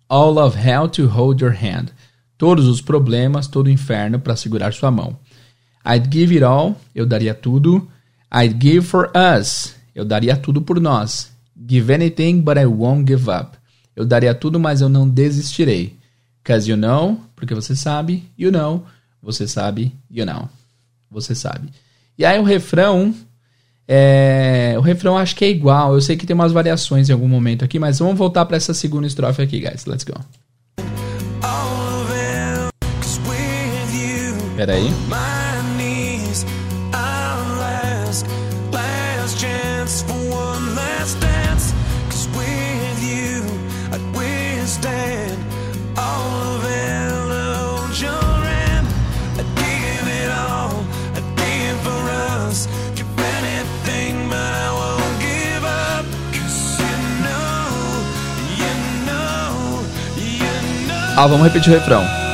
All 0.09 0.39
of 0.39 0.59
hell 0.59 0.89
to 0.89 1.07
hold 1.07 1.41
your 1.41 1.53
hand. 1.53 1.93
Todos 2.39 2.67
os 2.67 2.81
problemas, 2.81 3.49
todo 3.49 3.67
o 3.67 3.71
inferno 3.71 4.19
para 4.21 4.37
segurar 4.37 4.73
sua 4.73 4.91
mão. 4.91 5.19
I'd 5.85 6.09
give 6.11 6.33
it 6.35 6.45
all. 6.45 6.81
Eu 6.95 7.05
daria 7.05 7.35
tudo. 7.35 7.87
I'd 8.33 8.57
give 8.61 8.87
for 8.87 9.11
us. 9.15 9.75
Eu 9.95 10.05
daria 10.05 10.37
tudo 10.37 10.63
por 10.63 10.81
nós. 10.81 11.33
Give 11.69 11.93
anything, 11.93 12.41
but 12.41 12.57
I 12.57 12.67
won't 12.67 13.11
give 13.11 13.29
up. 13.29 13.59
Eu 13.97 14.07
daria 14.07 14.33
tudo, 14.33 14.61
mas 14.61 14.81
eu 14.81 14.89
não 14.89 15.09
desistirei. 15.09 15.99
Cause 16.45 16.71
you 16.71 16.77
know, 16.77 17.21
porque 17.35 17.55
você 17.55 17.75
sabe, 17.75 18.25
you 18.39 18.51
know, 18.51 18.87
você 19.23 19.47
sabe, 19.47 19.93
you 20.11 20.25
know, 20.25 20.49
você 21.11 21.35
sabe. 21.35 21.69
E 22.17 22.25
aí 22.25 22.39
o 22.39 22.43
refrão, 22.43 23.15
é, 23.87 24.75
o 24.79 24.81
refrão 24.81 25.19
acho 25.19 25.37
que 25.37 25.45
é 25.45 25.51
igual, 25.51 25.95
eu 25.95 26.01
sei 26.01 26.17
que 26.17 26.27
tem 26.27 26.35
umas 26.35 26.53
variações 26.53 27.09
em 27.09 27.13
algum 27.13 27.29
momento 27.29 27.65
aqui, 27.65 27.79
mas 27.79 27.99
vamos 27.99 28.17
voltar 28.17 28.47
para 28.47 28.57
essa 28.57 28.73
segunda 28.73 29.07
estrofe 29.07 29.43
aqui, 29.43 29.61
guys, 29.61 29.85
let's 29.85 30.05
go. 30.05 30.19
Peraí. 34.59 34.93
Ah, 61.21 61.27
vamos 61.27 61.47
repetir 61.47 61.73
o 61.73 61.75
refrão. 61.77 62.28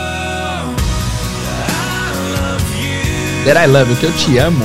That 3.44 3.58
I 3.58 3.66
love 3.66 3.90
you, 3.90 3.96
que 3.96 4.06
eu 4.06 4.12
te 4.12 4.38
amo. 4.38 4.64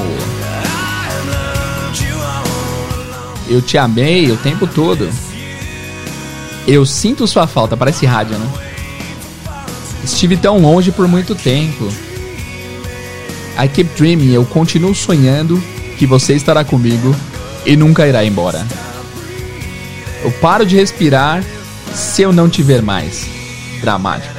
Eu 3.50 3.62
te 3.62 3.78
amei 3.78 4.32
o 4.32 4.38
tempo 4.38 4.66
todo. 4.66 5.10
Eu 6.66 6.86
sinto 6.86 7.28
sua 7.28 7.46
falta, 7.46 7.76
parece 7.76 8.06
rádio, 8.06 8.38
né? 8.38 8.48
Estive 10.04 10.38
tão 10.38 10.60
longe 10.60 10.92
por 10.92 11.08
muito 11.08 11.36
tempo. 11.36 11.92
I 13.62 13.68
keep 13.68 13.90
dreaming, 13.98 14.32
eu 14.32 14.46
continuo 14.46 14.96
sonhando 14.96 15.62
que 15.98 16.06
você 16.06 16.34
estará 16.34 16.64
comigo 16.64 17.14
e 17.66 17.76
nunca 17.76 18.08
irá 18.08 18.24
embora. 18.24 18.66
Eu 20.24 20.32
paro 20.32 20.66
de 20.66 20.78
respirar 20.78 21.44
se 21.94 22.22
eu 22.22 22.32
não 22.32 22.48
te 22.48 22.64
ver 22.64 22.82
mais 22.82 23.28
dramático. 23.82 24.39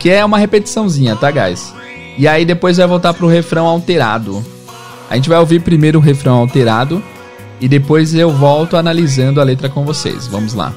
Aqui 0.00 0.08
é 0.08 0.24
uma 0.24 0.38
repetiçãozinha, 0.38 1.14
tá, 1.14 1.30
guys? 1.30 1.74
E 2.16 2.26
aí 2.26 2.46
depois 2.46 2.78
vai 2.78 2.86
voltar 2.86 3.12
pro 3.12 3.26
refrão 3.26 3.66
alterado. 3.66 4.42
A 5.10 5.14
gente 5.14 5.28
vai 5.28 5.38
ouvir 5.38 5.60
primeiro 5.60 5.98
o 5.98 6.00
refrão 6.00 6.36
alterado 6.36 7.04
e 7.60 7.68
depois 7.68 8.14
eu 8.14 8.30
volto 8.30 8.78
analisando 8.78 9.42
a 9.42 9.44
letra 9.44 9.68
com 9.68 9.84
vocês. 9.84 10.26
Vamos 10.26 10.54
lá. 10.54 10.72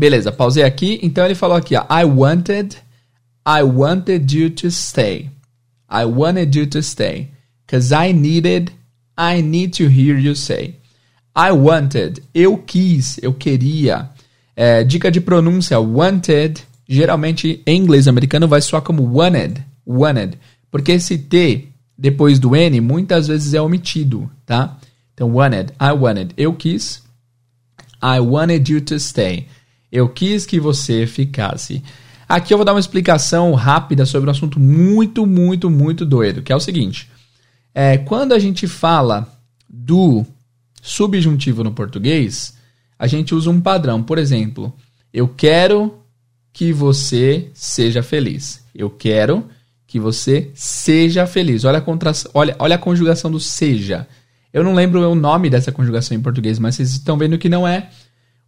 Beleza, 0.00 0.32
pausei 0.32 0.62
aqui. 0.62 0.98
Então 1.02 1.22
ele 1.26 1.34
falou 1.34 1.58
aqui, 1.58 1.76
ó, 1.76 1.84
I 1.90 2.04
wanted, 2.06 2.74
I 3.46 3.62
wanted 3.62 4.34
you 4.34 4.48
to 4.48 4.70
stay. 4.70 5.28
I 5.90 6.06
wanted 6.06 6.58
you 6.58 6.66
to 6.68 6.82
stay. 6.82 7.28
Cause 7.66 7.94
I 7.94 8.14
needed, 8.14 8.72
I 9.18 9.42
need 9.42 9.76
to 9.76 9.90
hear 9.90 10.18
you 10.18 10.34
say. 10.34 10.76
I 11.36 11.52
wanted, 11.52 12.22
eu 12.32 12.56
quis, 12.56 13.18
eu 13.22 13.34
queria. 13.34 14.08
É, 14.56 14.82
dica 14.84 15.10
de 15.10 15.20
pronúncia, 15.20 15.78
wanted, 15.78 16.62
geralmente 16.88 17.62
em 17.66 17.82
inglês 17.82 18.08
americano 18.08 18.48
vai 18.48 18.62
soar 18.62 18.80
como 18.80 19.02
wanted, 19.02 19.62
wanted. 19.86 20.38
Porque 20.70 20.92
esse 20.92 21.18
T 21.18 21.68
depois 21.98 22.38
do 22.38 22.56
N 22.56 22.80
muitas 22.80 23.28
vezes 23.28 23.52
é 23.52 23.60
omitido, 23.60 24.30
tá? 24.46 24.78
Então, 25.12 25.30
wanted, 25.30 25.74
I 25.78 25.92
wanted, 25.92 26.32
eu 26.38 26.54
quis. 26.54 27.02
I 28.02 28.18
wanted 28.18 28.72
you 28.72 28.80
to 28.80 28.98
stay. 28.98 29.46
Eu 29.90 30.08
quis 30.08 30.46
que 30.46 30.60
você 30.60 31.06
ficasse. 31.06 31.82
Aqui 32.28 32.54
eu 32.54 32.58
vou 32.58 32.64
dar 32.64 32.72
uma 32.72 32.80
explicação 32.80 33.54
rápida 33.54 34.06
sobre 34.06 34.28
um 34.28 34.32
assunto 34.32 34.60
muito, 34.60 35.26
muito, 35.26 35.68
muito 35.68 36.06
doido, 36.06 36.42
que 36.42 36.52
é 36.52 36.56
o 36.56 36.60
seguinte. 36.60 37.10
É, 37.74 37.98
quando 37.98 38.32
a 38.32 38.38
gente 38.38 38.68
fala 38.68 39.28
do 39.68 40.24
subjuntivo 40.80 41.64
no 41.64 41.72
português, 41.72 42.56
a 42.98 43.06
gente 43.06 43.34
usa 43.34 43.50
um 43.50 43.60
padrão. 43.60 44.02
Por 44.02 44.18
exemplo, 44.18 44.72
eu 45.12 45.26
quero 45.26 45.98
que 46.52 46.72
você 46.72 47.50
seja 47.52 48.02
feliz. 48.02 48.64
Eu 48.74 48.90
quero 48.90 49.48
que 49.86 49.98
você 49.98 50.50
seja 50.54 51.26
feliz. 51.26 51.64
Olha 51.64 51.78
a, 51.78 51.82
contra... 51.82 52.12
olha, 52.32 52.54
olha 52.58 52.76
a 52.76 52.78
conjugação 52.78 53.30
do 53.30 53.40
seja. 53.40 54.06
Eu 54.52 54.62
não 54.62 54.74
lembro 54.74 55.00
o 55.10 55.14
nome 55.14 55.50
dessa 55.50 55.72
conjugação 55.72 56.16
em 56.16 56.20
português, 56.20 56.58
mas 56.58 56.76
vocês 56.76 56.90
estão 56.92 57.16
vendo 57.16 57.38
que 57.38 57.48
não 57.48 57.66
é 57.66 57.90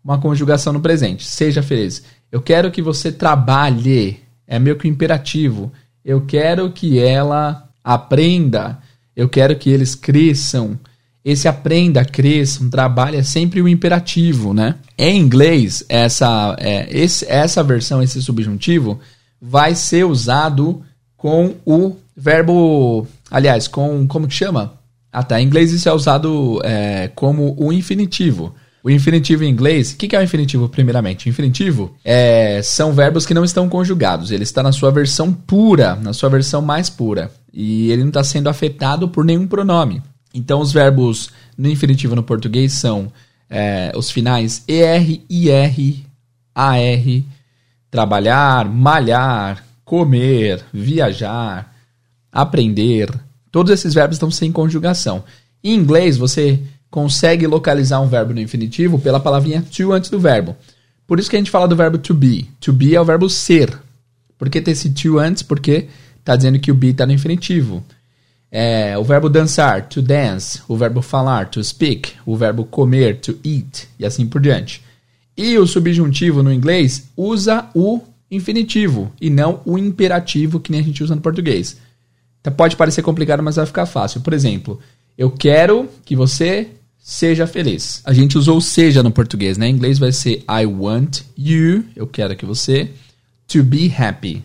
uma 0.04 0.18
conjugação 0.18 0.72
no 0.72 0.80
presente. 0.80 1.26
Seja 1.26 1.62
feliz. 1.62 2.02
Eu 2.30 2.40
quero 2.40 2.70
que 2.70 2.82
você 2.82 3.12
trabalhe. 3.12 4.20
É 4.46 4.58
meio 4.58 4.76
que 4.76 4.88
imperativo. 4.88 5.72
Eu 6.04 6.22
quero 6.22 6.70
que 6.72 6.98
ela 6.98 7.68
aprenda. 7.82 8.78
Eu 9.14 9.28
quero 9.28 9.56
que 9.56 9.70
eles 9.70 9.94
cresçam. 9.94 10.78
esse 11.24 11.46
aprenda, 11.46 12.04
cresça, 12.04 12.64
um 12.64 12.70
trabalho 12.70 13.16
é 13.16 13.22
sempre 13.22 13.62
o 13.62 13.68
imperativo, 13.68 14.52
né? 14.52 14.74
Em 14.98 15.20
inglês, 15.20 15.84
essa, 15.88 16.56
é, 16.58 16.88
esse, 16.90 17.24
essa 17.28 17.62
versão, 17.62 18.02
esse 18.02 18.20
subjuntivo, 18.20 18.98
vai 19.40 19.74
ser 19.74 20.04
usado 20.04 20.82
com 21.16 21.54
o 21.64 21.96
verbo. 22.16 23.06
Aliás, 23.30 23.68
com. 23.68 24.06
Como 24.08 24.26
que 24.26 24.34
chama? 24.34 24.74
Ah, 25.12 25.22
tá. 25.22 25.40
Em 25.40 25.46
inglês 25.46 25.72
isso 25.72 25.88
é 25.88 25.92
usado 25.92 26.60
é, 26.64 27.08
como 27.14 27.54
o 27.58 27.72
infinitivo. 27.72 28.54
O 28.84 28.90
infinitivo 28.90 29.44
em 29.44 29.48
inglês, 29.48 29.92
o 29.92 29.96
que, 29.96 30.08
que 30.08 30.16
é 30.16 30.18
o 30.18 30.22
infinitivo, 30.22 30.68
primeiramente? 30.68 31.28
Infinitivo 31.28 31.94
é, 32.04 32.60
são 32.62 32.92
verbos 32.92 33.24
que 33.24 33.32
não 33.32 33.44
estão 33.44 33.68
conjugados. 33.68 34.32
Ele 34.32 34.42
está 34.42 34.60
na 34.60 34.72
sua 34.72 34.90
versão 34.90 35.32
pura, 35.32 35.94
na 35.94 36.12
sua 36.12 36.28
versão 36.28 36.60
mais 36.60 36.90
pura. 36.90 37.30
E 37.52 37.92
ele 37.92 38.02
não 38.02 38.08
está 38.08 38.24
sendo 38.24 38.48
afetado 38.48 39.08
por 39.08 39.24
nenhum 39.24 39.46
pronome. 39.46 40.02
Então, 40.34 40.60
os 40.60 40.72
verbos 40.72 41.30
no 41.56 41.68
infinitivo 41.68 42.16
no 42.16 42.24
português 42.24 42.72
são 42.72 43.12
é, 43.48 43.92
os 43.94 44.10
finais 44.10 44.64
ER, 44.66 45.20
IR, 45.30 46.04
AR, 46.52 47.22
trabalhar, 47.88 48.68
malhar, 48.68 49.64
comer, 49.84 50.64
viajar, 50.72 51.72
aprender. 52.32 53.10
Todos 53.52 53.72
esses 53.72 53.94
verbos 53.94 54.16
estão 54.16 54.30
sem 54.30 54.50
conjugação. 54.50 55.22
Em 55.62 55.74
inglês, 55.74 56.16
você 56.16 56.58
consegue 56.92 57.46
localizar 57.46 58.02
um 58.02 58.06
verbo 58.06 58.34
no 58.34 58.40
infinitivo 58.40 58.98
pela 58.98 59.18
palavrinha 59.18 59.62
to 59.62 59.92
antes 59.92 60.10
do 60.10 60.20
verbo. 60.20 60.54
Por 61.06 61.18
isso 61.18 61.30
que 61.30 61.34
a 61.34 61.38
gente 61.38 61.50
fala 61.50 61.66
do 61.66 61.74
verbo 61.74 61.96
to 61.96 62.12
be. 62.12 62.50
To 62.60 62.70
be 62.70 62.94
é 62.94 63.00
o 63.00 63.04
verbo 63.04 63.30
ser. 63.30 63.76
Por 64.36 64.50
que 64.50 64.60
ter 64.60 64.72
esse 64.72 64.90
to 64.90 65.18
antes? 65.18 65.42
Porque 65.42 65.88
está 66.20 66.36
dizendo 66.36 66.58
que 66.58 66.70
o 66.70 66.74
be 66.74 66.88
está 66.88 67.06
no 67.06 67.12
infinitivo. 67.12 67.82
É, 68.50 68.96
o 68.98 69.04
verbo 69.04 69.30
dançar, 69.30 69.88
to 69.88 70.02
dance. 70.02 70.60
O 70.68 70.76
verbo 70.76 71.00
falar, 71.00 71.48
to 71.48 71.64
speak. 71.64 72.12
O 72.26 72.36
verbo 72.36 72.66
comer, 72.66 73.20
to 73.20 73.38
eat. 73.42 73.88
E 73.98 74.04
assim 74.04 74.26
por 74.26 74.42
diante. 74.42 74.82
E 75.34 75.56
o 75.56 75.66
subjuntivo 75.66 76.42
no 76.42 76.52
inglês 76.52 77.08
usa 77.16 77.70
o 77.74 78.02
infinitivo 78.30 79.10
e 79.18 79.30
não 79.30 79.62
o 79.64 79.78
imperativo 79.78 80.60
que 80.60 80.70
nem 80.70 80.82
a 80.82 80.84
gente 80.84 81.02
usa 81.02 81.14
no 81.14 81.22
português. 81.22 81.78
Então 82.42 82.52
pode 82.52 82.76
parecer 82.76 83.00
complicado, 83.00 83.42
mas 83.42 83.56
vai 83.56 83.64
ficar 83.64 83.86
fácil. 83.86 84.20
Por 84.20 84.34
exemplo, 84.34 84.78
eu 85.16 85.30
quero 85.30 85.88
que 86.04 86.14
você 86.14 86.68
seja 87.02 87.48
feliz. 87.48 88.00
A 88.04 88.12
gente 88.12 88.38
usou 88.38 88.60
seja 88.60 89.02
no 89.02 89.10
português, 89.10 89.58
né? 89.58 89.66
Em 89.68 89.74
inglês 89.74 89.98
vai 89.98 90.12
ser 90.12 90.44
I 90.48 90.64
want 90.64 91.22
you, 91.36 91.84
eu 91.96 92.06
quero 92.06 92.36
que 92.36 92.46
você, 92.46 92.90
to 93.48 93.64
be 93.64 93.92
happy. 93.92 94.44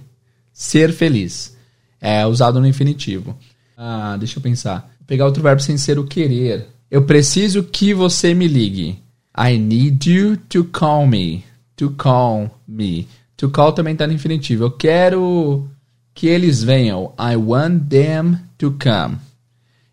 Ser 0.52 0.92
feliz. 0.92 1.56
É 2.02 2.26
usado 2.26 2.60
no 2.60 2.68
infinitivo. 2.68 3.38
Ah, 3.78 4.18
deixa 4.18 4.40
eu 4.40 4.42
pensar. 4.42 4.80
Vou 5.00 5.06
pegar 5.06 5.26
outro 5.26 5.44
verbo 5.44 5.62
sem 5.62 5.78
ser 5.78 6.00
o 6.00 6.06
querer. 6.06 6.68
Eu 6.90 7.04
preciso 7.04 7.64
que 7.64 7.94
você 7.94 8.34
me 8.34 8.48
ligue. 8.48 9.00
I 9.38 9.58
need 9.58 10.12
you 10.12 10.38
to 10.50 10.64
call 10.64 11.06
me. 11.06 11.44
To 11.76 11.92
call 11.92 12.50
me. 12.68 13.08
To 13.38 13.50
call 13.50 13.72
também 13.72 13.94
está 13.94 14.08
no 14.08 14.14
infinitivo. 14.14 14.64
Eu 14.64 14.72
quero 14.72 15.70
que 16.16 16.26
eles 16.26 16.64
venham. 16.64 17.14
I 17.20 17.36
want 17.36 17.84
them 17.88 18.40
to 18.58 18.76
come. 18.82 19.18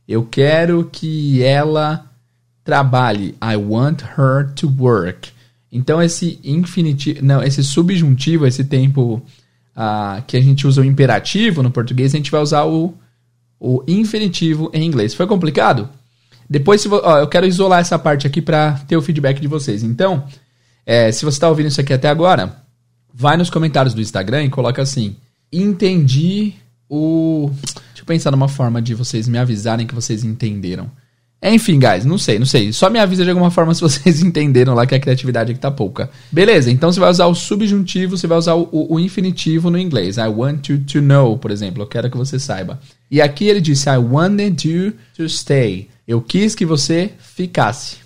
Eu 0.09 0.25
quero 0.25 0.89
que 0.91 1.43
ela 1.43 2.11
trabalhe. 2.65 3.37
I 3.43 3.57
want 3.57 4.03
her 4.19 4.53
to 4.55 4.73
work. 4.79 5.31
Então 5.71 6.03
esse 6.03 6.41
infinitivo, 6.43 7.21
não, 7.23 7.43
esse 7.43 7.63
subjuntivo, 7.63 8.47
esse 8.47 8.65
tempo 8.65 9.23
uh, 9.77 10.23
que 10.27 10.37
a 10.37 10.41
gente 10.41 10.67
usa 10.67 10.81
o 10.81 10.85
imperativo 10.85 11.63
no 11.63 11.71
português, 11.71 12.15
a 12.15 12.17
gente 12.17 12.31
vai 12.31 12.41
usar 12.41 12.65
o 12.65 12.95
o 13.59 13.83
infinitivo 13.89 14.71
em 14.75 14.85
inglês. 14.85 15.15
Foi 15.15 15.27
complicado? 15.27 15.89
Depois, 16.49 16.83
se 16.83 16.89
ó, 16.89 17.19
eu 17.19 17.27
quero 17.27 17.47
isolar 17.47 17.81
essa 17.81 17.99
parte 17.99 18.27
aqui 18.27 18.43
para 18.43 18.73
ter 18.87 18.97
o 18.97 19.03
feedback 19.03 19.41
de 19.41 19.49
vocês. 19.49 19.83
Então, 19.83 20.25
é, 20.85 21.11
se 21.11 21.25
você 21.25 21.37
está 21.37 21.49
ouvindo 21.49 21.69
isso 21.69 21.81
aqui 21.81 21.93
até 21.93 22.09
agora, 22.09 22.59
vai 23.13 23.37
nos 23.39 23.49
comentários 23.49 23.95
do 23.95 24.03
Instagram 24.03 24.45
e 24.45 24.51
coloca 24.51 24.83
assim: 24.83 25.17
entendi 25.51 26.55
o. 26.89 27.51
Deixa 27.87 28.03
eu 28.03 28.05
pensar 28.05 28.31
numa 28.31 28.49
forma 28.49 28.83
de 28.83 28.95
vocês 28.95 29.27
me 29.27 29.39
avisarem 29.39 29.87
que 29.87 29.95
vocês 29.95 30.25
entenderam. 30.25 30.91
Enfim, 31.47 31.79
guys, 31.79 32.07
não 32.07 32.17
sei, 32.17 32.39
não 32.39 32.47
sei. 32.47 32.73
Só 32.73 32.89
me 32.89 32.99
avisa 32.99 33.23
de 33.23 33.29
alguma 33.29 33.51
forma 33.51 33.75
se 33.75 33.83
vocês 33.83 34.21
entenderam 34.25 34.73
lá 34.73 34.87
que 34.87 34.95
a 34.95 34.99
criatividade 34.99 35.53
aqui 35.53 35.61
tá 35.61 35.71
pouca. 35.71 36.09
Beleza, 36.33 36.71
então 36.71 36.91
você 36.91 36.99
vai 36.99 37.11
usar 37.11 37.27
o 37.27 37.35
subjuntivo, 37.35 38.17
você 38.17 38.27
vai 38.27 38.39
usar 38.39 38.55
o, 38.55 38.71
o, 38.73 38.99
infinitivo 38.99 39.71
no 39.71 39.79
inglês. 39.79 40.17
I 40.17 40.27
want 40.27 40.71
you 40.71 40.83
to 40.85 41.03
know, 41.03 41.37
por 41.37 41.51
exemplo. 41.51 41.83
Eu 41.83 41.87
quero 41.87 42.11
que 42.11 42.17
você 42.17 42.39
saiba. 42.39 42.81
E 43.11 43.21
aqui 43.21 43.47
ele 43.47 43.61
disse, 43.61 43.91
I 43.91 43.99
wanted 43.99 44.67
you 44.67 44.95
to 45.15 45.29
stay. 45.29 45.91
Eu 46.09 46.23
quis 46.23 46.55
que 46.55 46.65
você 46.65 47.13
ficasse. 47.19 47.99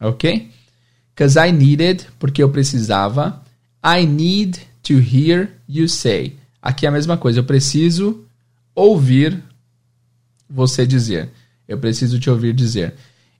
Ok? 0.00 0.50
Because 1.14 1.38
I 1.38 1.52
needed, 1.52 2.06
porque 2.18 2.42
eu 2.42 2.48
precisava. 2.48 3.42
I 3.84 4.06
need 4.06 4.60
to 4.84 4.94
hear 4.94 5.50
you 5.68 5.86
say. 5.90 6.36
Aqui 6.62 6.86
é 6.86 6.88
a 6.88 6.92
mesma 6.92 7.18
coisa. 7.18 7.40
Eu 7.40 7.44
preciso 7.44 8.24
ouvir 8.74 9.42
você 10.48 10.86
dizer. 10.86 11.28
Eu 11.68 11.76
preciso 11.78 12.18
te 12.18 12.30
ouvir 12.30 12.54
dizer. 12.54 12.94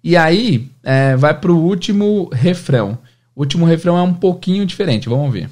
E 0.05 0.17
aí, 0.17 0.71
é, 0.85 1.17
vai 1.17 1.33
pro 1.33 1.57
último 1.57 2.29
refrão. 2.33 2.99
O 3.35 3.41
último 3.41 3.65
refrão 3.65 3.97
é 3.97 4.03
um 4.03 4.13
pouquinho 4.13 4.67
diferente. 4.67 5.09
Vamos 5.09 5.33
ver. 5.33 5.49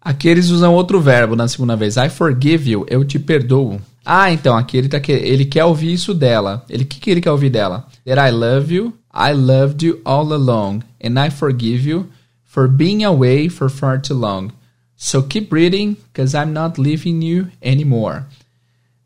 Aqui 0.00 0.28
eles 0.28 0.50
usam 0.50 0.74
outro 0.74 1.00
verbo 1.00 1.36
na 1.36 1.46
segunda 1.46 1.76
vez. 1.76 1.96
I 1.96 2.08
forgive 2.08 2.70
you, 2.70 2.84
eu 2.88 3.04
te 3.04 3.20
perdoo. 3.20 3.80
Ah, 4.04 4.32
então 4.32 4.56
aqui 4.56 4.76
ele, 4.76 4.88
tá, 4.88 5.00
ele 5.08 5.44
quer 5.44 5.64
ouvir 5.64 5.92
isso 5.92 6.12
dela. 6.12 6.64
Ele 6.68 6.84
que, 6.84 6.98
que 6.98 7.10
ele 7.10 7.20
quer 7.20 7.30
ouvir 7.30 7.50
dela? 7.50 7.86
That 8.04 8.20
I 8.20 8.32
love 8.32 8.74
you, 8.74 8.92
I 9.12 9.32
loved 9.32 9.82
you 9.82 10.00
all 10.04 10.32
along, 10.32 10.84
and 11.00 11.18
I 11.18 11.28
forgive 11.28 11.84
you 11.84 12.10
for 12.44 12.68
being 12.68 13.04
away 13.04 13.48
for 13.48 13.68
far 13.68 13.98
too 13.98 14.14
long. 14.14 14.52
So 14.96 15.22
keep 15.22 15.52
reading, 15.52 15.96
cause 16.14 16.34
I'm 16.34 16.52
not 16.52 16.78
leaving 16.78 17.22
you 17.22 17.48
anymore. 17.62 18.26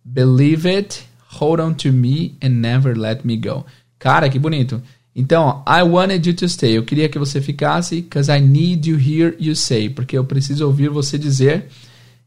Believe 0.04 0.66
it, 0.66 1.04
hold 1.38 1.60
on 1.60 1.74
to 1.76 1.92
me 1.92 2.36
and 2.40 2.60
never 2.62 2.94
let 2.94 3.24
me 3.24 3.36
go. 3.36 3.64
Cara, 3.98 4.28
que 4.28 4.38
bonito. 4.38 4.82
Então, 5.14 5.62
I 5.66 5.82
wanted 5.82 6.26
you 6.26 6.34
to 6.34 6.48
stay. 6.48 6.76
Eu 6.76 6.84
queria 6.84 7.08
que 7.08 7.18
você 7.18 7.40
ficasse, 7.40 8.02
cause 8.02 8.30
I 8.30 8.38
need 8.38 8.86
you 8.86 8.98
hear 8.98 9.34
you 9.38 9.56
say, 9.56 9.88
porque 9.88 10.16
eu 10.16 10.24
preciso 10.24 10.66
ouvir 10.66 10.90
você 10.90 11.16
dizer 11.16 11.68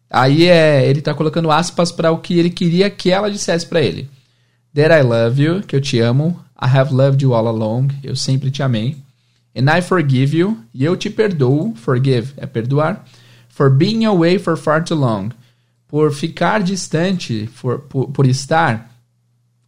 Aí 0.10 0.48
é, 0.48 0.90
ele 0.90 1.02
tá 1.02 1.14
colocando 1.14 1.52
aspas 1.52 1.92
para 1.92 2.12
o 2.12 2.18
que 2.18 2.40
ele 2.40 2.50
queria 2.50 2.90
que 2.90 3.12
ela 3.12 3.30
dissesse 3.30 3.66
para 3.68 3.82
ele. 3.82 4.10
That 4.74 4.92
I 4.92 5.04
love 5.04 5.42
you, 5.42 5.62
que 5.62 5.76
eu 5.76 5.82
te 5.82 6.00
amo. 6.00 6.40
I 6.62 6.68
have 6.68 6.94
loved 6.94 7.24
you 7.24 7.34
all 7.34 7.48
along, 7.48 7.90
eu 8.04 8.16
sempre 8.16 8.52
te 8.52 8.62
amei. 8.62 8.98
And 9.56 9.70
I 9.70 9.82
forgive 9.82 10.36
you, 10.36 10.58
e 10.74 10.84
eu 10.84 10.96
te 10.96 11.10
perdoo. 11.10 11.74
Forgive 11.76 12.34
é 12.38 12.46
perdoar. 12.46 13.06
For 13.50 13.70
being 13.70 14.06
away 14.06 14.38
for 14.38 14.58
far 14.58 14.84
too 14.84 14.96
long, 14.96 15.30
por 15.88 16.14
ficar 16.14 16.62
distante, 16.62 17.48
for, 17.48 17.80
por, 17.80 18.10
por 18.10 18.28
estar 18.28 18.90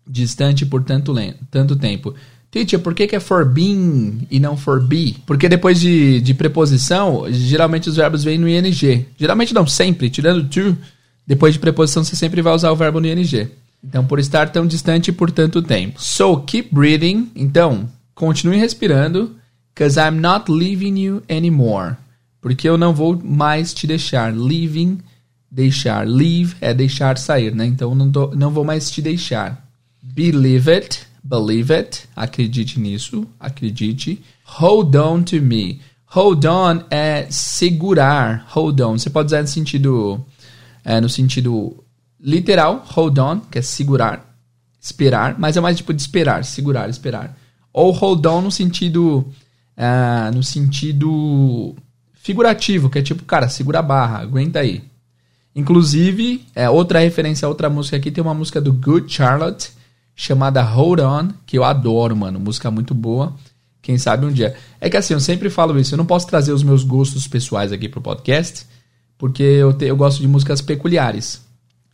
distante 0.07 0.65
por 0.65 0.83
tanto, 0.83 1.13
tanto 1.49 1.75
tempo. 1.75 2.13
Teacher, 2.51 2.79
por 2.79 2.93
que, 2.93 3.07
que 3.07 3.15
é 3.15 3.19
for 3.19 3.45
being 3.45 4.27
e 4.29 4.37
não 4.37 4.57
for 4.57 4.81
be? 4.81 5.15
Porque 5.25 5.47
depois 5.47 5.79
de, 5.79 6.19
de 6.19 6.33
preposição, 6.33 7.25
geralmente 7.29 7.89
os 7.89 7.95
verbos 7.95 8.25
vêm 8.25 8.37
no 8.37 8.47
ing. 8.47 9.05
Geralmente 9.17 9.53
não, 9.53 9.65
sempre. 9.65 10.09
Tirando 10.09 10.43
to, 10.49 10.77
depois 11.25 11.53
de 11.53 11.59
preposição 11.59 12.03
você 12.03 12.15
sempre 12.15 12.41
vai 12.41 12.53
usar 12.53 12.71
o 12.71 12.75
verbo 12.75 12.99
no 12.99 13.07
ing. 13.07 13.49
Então, 13.83 14.05
por 14.05 14.19
estar 14.19 14.49
tão 14.49 14.65
distante 14.67 15.11
por 15.11 15.31
tanto 15.31 15.61
tempo. 15.61 16.01
So, 16.01 16.37
keep 16.41 16.69
breathing. 16.73 17.31
Então, 17.35 17.89
continue 18.13 18.57
respirando. 18.57 19.35
Cause 19.75 19.99
I'm 19.99 20.19
not 20.19 20.51
leaving 20.51 20.99
you 20.99 21.23
anymore. 21.29 21.95
Porque 22.39 22.67
eu 22.67 22.77
não 22.77 22.93
vou 22.93 23.19
mais 23.23 23.73
te 23.73 23.87
deixar. 23.87 24.33
Leaving, 24.35 24.99
deixar. 25.49 26.07
Leave 26.07 26.55
é 26.61 26.73
deixar 26.73 27.17
sair, 27.17 27.55
né? 27.55 27.65
Então, 27.65 27.95
não, 27.95 28.11
tô, 28.11 28.35
não 28.35 28.51
vou 28.51 28.63
mais 28.63 28.91
te 28.91 29.01
deixar. 29.01 29.65
Believe 30.03 30.69
it 30.71 31.11
Believe 31.23 31.71
it. 31.71 32.07
Acredite 32.15 32.79
nisso. 32.79 33.27
Acredite. 33.39 34.21
Hold 34.43 34.95
on 34.95 35.23
to 35.23 35.41
me. 35.41 35.79
Hold 36.07 36.45
on 36.45 36.83
é 36.89 37.27
segurar. 37.29 38.45
Hold 38.49 38.79
on. 38.81 38.97
Você 38.97 39.09
pode 39.09 39.27
usar 39.27 39.41
no 39.41 39.47
sentido, 39.47 40.25
é, 40.83 40.99
no 40.99 41.07
sentido 41.07 41.80
literal. 42.21 42.83
Hold 42.87 43.17
on, 43.17 43.39
que 43.39 43.59
é 43.59 43.61
segurar, 43.61 44.35
esperar. 44.79 45.35
Mas 45.39 45.57
é 45.57 45.61
mais 45.61 45.77
tipo 45.77 45.93
de 45.93 46.01
esperar, 46.01 46.45
segurar, 46.45 46.89
esperar. 46.89 47.37
Ou 47.73 47.91
hold 47.91 48.25
on 48.25 48.41
no 48.41 48.51
sentido, 48.51 49.25
é, 49.75 50.31
no 50.31 50.43
sentido 50.43 51.75
figurativo, 52.13 52.89
que 52.89 52.99
é 52.99 53.01
tipo, 53.01 53.23
cara, 53.23 53.49
segura 53.49 53.79
a 53.79 53.83
barra, 53.83 54.19
aguenta 54.19 54.59
aí. 54.59 54.83
Inclusive, 55.55 56.45
é, 56.55 56.69
outra 56.69 56.99
referência 56.99 57.45
a 57.45 57.49
outra 57.49 57.69
música 57.69 57.97
aqui 57.97 58.11
tem 58.11 58.23
uma 58.23 58.33
música 58.33 58.61
do 58.61 58.71
Good 58.71 59.11
Charlotte 59.11 59.71
chamada 60.15 60.61
Hold 60.61 60.99
On, 60.99 61.29
que 61.45 61.57
eu 61.57 61.63
adoro, 61.63 62.15
mano. 62.15 62.39
Música 62.39 62.69
muito 62.69 62.93
boa. 62.93 63.35
Quem 63.81 63.97
sabe 63.97 64.25
um 64.25 64.31
dia. 64.31 64.55
É 64.79 64.89
que 64.89 64.97
assim, 64.97 65.13
eu 65.13 65.19
sempre 65.19 65.49
falo 65.49 65.77
isso, 65.79 65.93
eu 65.93 65.97
não 65.97 66.05
posso 66.05 66.27
trazer 66.27 66.53
os 66.53 66.63
meus 66.63 66.83
gostos 66.83 67.27
pessoais 67.27 67.71
aqui 67.71 67.89
pro 67.89 67.99
podcast, 67.99 68.65
porque 69.17 69.41
eu, 69.41 69.73
te, 69.73 69.85
eu 69.85 69.97
gosto 69.97 70.21
de 70.21 70.27
músicas 70.27 70.61
peculiares. 70.61 71.41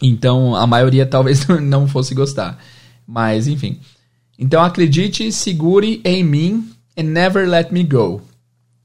Então, 0.01 0.55
a 0.55 0.67
maioria 0.67 1.05
talvez 1.07 1.45
não 1.47 1.87
fosse 1.87 2.13
gostar. 2.13 2.57
Mas, 3.05 3.47
enfim. 3.47 3.79
Então, 4.37 4.61
acredite, 4.63 5.31
segure 5.31 6.01
em 6.03 6.23
mim 6.23 6.69
and 6.97 7.03
never 7.03 7.47
let 7.47 7.71
me 7.71 7.83
go. 7.83 8.21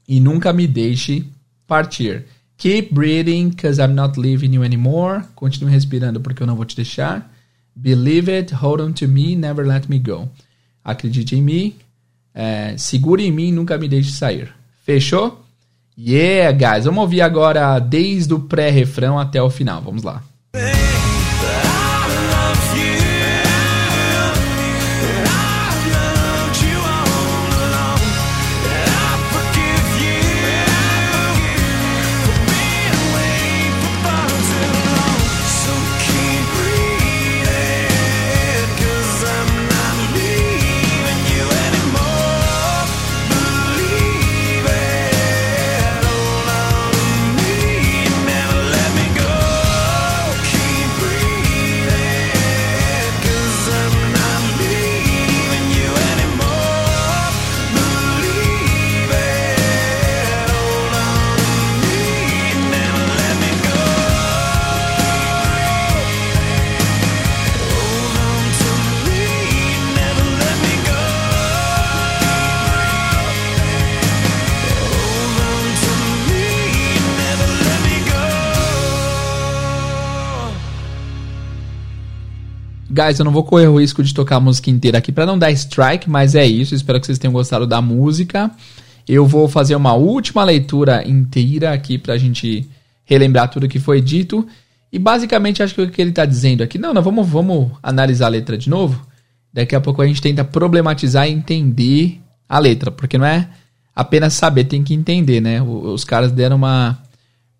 E 0.07 0.19
nunca 0.19 0.51
me 0.51 0.67
deixe 0.67 1.25
partir. 1.67 2.25
Keep 2.57 2.93
breathing, 2.93 3.51
cause 3.51 3.81
I'm 3.81 3.93
not 3.93 4.19
leaving 4.19 4.53
you 4.53 4.63
anymore. 4.63 5.23
Continue 5.35 5.71
respirando, 5.71 6.19
porque 6.19 6.41
eu 6.41 6.47
não 6.47 6.55
vou 6.55 6.65
te 6.65 6.75
deixar. 6.75 7.31
Believe 7.75 8.31
it, 8.31 8.53
hold 8.53 8.79
on 8.79 8.93
to 8.93 9.07
me, 9.07 9.35
never 9.35 9.65
let 9.65 9.87
me 9.89 9.99
go. 9.99 10.29
Acredite 10.83 11.35
em 11.35 11.41
mim, 11.41 11.75
é, 12.33 12.75
segure 12.77 13.23
em 13.23 13.31
mim, 13.31 13.51
nunca 13.51 13.77
me 13.77 13.87
deixe 13.87 14.11
sair. 14.11 14.53
Fechou? 14.85 15.43
Yeah, 15.97 16.51
guys. 16.51 16.85
Vamos 16.85 17.01
ouvir 17.01 17.21
agora 17.21 17.79
desde 17.79 18.33
o 18.33 18.39
pré-refrão 18.39 19.19
até 19.19 19.41
o 19.41 19.49
final. 19.49 19.81
Vamos 19.81 20.03
lá. 20.03 20.23
I 20.55 20.59
love 22.31 22.77
you. 23.07 23.12
Guys, 82.93 83.17
eu 83.17 83.25
não 83.25 83.31
vou 83.31 83.43
correr 83.43 83.67
o 83.67 83.79
risco 83.79 84.03
de 84.03 84.13
tocar 84.13 84.35
a 84.35 84.39
música 84.39 84.69
inteira 84.69 84.99
aqui 84.99 85.11
para 85.11 85.25
não 85.25 85.35
dar 85.35 85.49
strike, 85.49 86.07
mas 86.07 86.35
é 86.35 86.45
isso. 86.45 86.75
Espero 86.75 86.99
que 86.99 87.07
vocês 87.07 87.17
tenham 87.17 87.33
gostado 87.33 87.65
da 87.65 87.81
música. 87.81 88.51
Eu 89.07 89.25
vou 89.25 89.47
fazer 89.47 89.75
uma 89.75 89.93
última 89.93 90.43
leitura 90.43 91.03
inteira 91.07 91.73
aqui 91.73 91.97
pra 91.97 92.19
gente 92.19 92.69
relembrar 93.03 93.49
tudo 93.49 93.67
que 93.67 93.79
foi 93.79 93.99
dito. 93.99 94.47
E 94.91 94.99
basicamente 94.99 95.63
acho 95.63 95.73
que 95.73 95.81
o 95.81 95.89
que 95.89 95.99
ele 95.99 96.11
está 96.11 96.23
dizendo 96.23 96.61
aqui. 96.61 96.77
Não, 96.77 96.93
não, 96.93 97.01
vamos, 97.01 97.27
vamos 97.27 97.71
analisar 97.81 98.27
a 98.27 98.29
letra 98.29 98.55
de 98.55 98.69
novo. 98.69 99.03
Daqui 99.51 99.75
a 99.75 99.81
pouco 99.81 99.99
a 99.99 100.05
gente 100.05 100.21
tenta 100.21 100.43
problematizar 100.43 101.27
e 101.27 101.31
entender 101.31 102.21
a 102.47 102.59
letra, 102.59 102.91
porque 102.91 103.17
não 103.17 103.25
é 103.25 103.49
apenas 103.95 104.33
saber, 104.33 104.65
tem 104.65 104.83
que 104.83 104.93
entender, 104.93 105.41
né? 105.41 105.59
Os 105.63 106.03
caras 106.03 106.31
deram 106.31 106.57
uma 106.57 107.01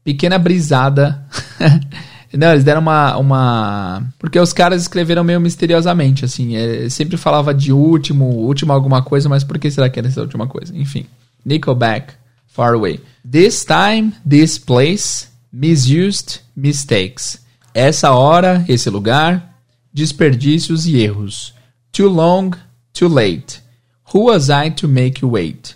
pequena 0.03 0.37
brisada 0.37 1.25
Não, 2.33 2.51
eles 2.51 2.63
deram 2.63 2.81
uma, 2.81 3.17
uma. 3.17 4.03
Porque 4.17 4.39
os 4.39 4.51
caras 4.51 4.81
escreveram 4.81 5.23
meio 5.23 5.39
misteriosamente, 5.39 6.25
assim. 6.25 6.55
É, 6.55 6.89
sempre 6.89 7.15
falava 7.15 7.53
de 7.53 7.71
último, 7.71 8.25
último 8.25 8.73
alguma 8.73 9.03
coisa, 9.03 9.29
mas 9.29 9.43
por 9.43 9.59
que 9.59 9.69
será 9.69 9.89
que 9.89 9.99
era 9.99 10.07
essa 10.07 10.21
última 10.21 10.47
coisa? 10.47 10.75
Enfim. 10.75 11.05
Nickelback, 11.45 12.13
Far 12.47 12.73
Away. 12.73 12.99
This 13.29 13.63
time, 13.63 14.13
this 14.27 14.57
place, 14.57 15.27
misused, 15.51 16.41
mistakes. 16.55 17.39
Essa 17.73 18.11
hora, 18.11 18.65
esse 18.67 18.89
lugar, 18.89 19.55
desperdícios 19.93 20.85
e 20.85 21.01
erros. 21.01 21.53
Too 21.91 22.09
long, 22.09 22.51
too 22.93 23.07
late. 23.07 23.61
Who 24.13 24.25
was 24.25 24.49
I 24.49 24.71
to 24.71 24.87
make 24.87 25.21
you 25.21 25.31
wait? 25.31 25.75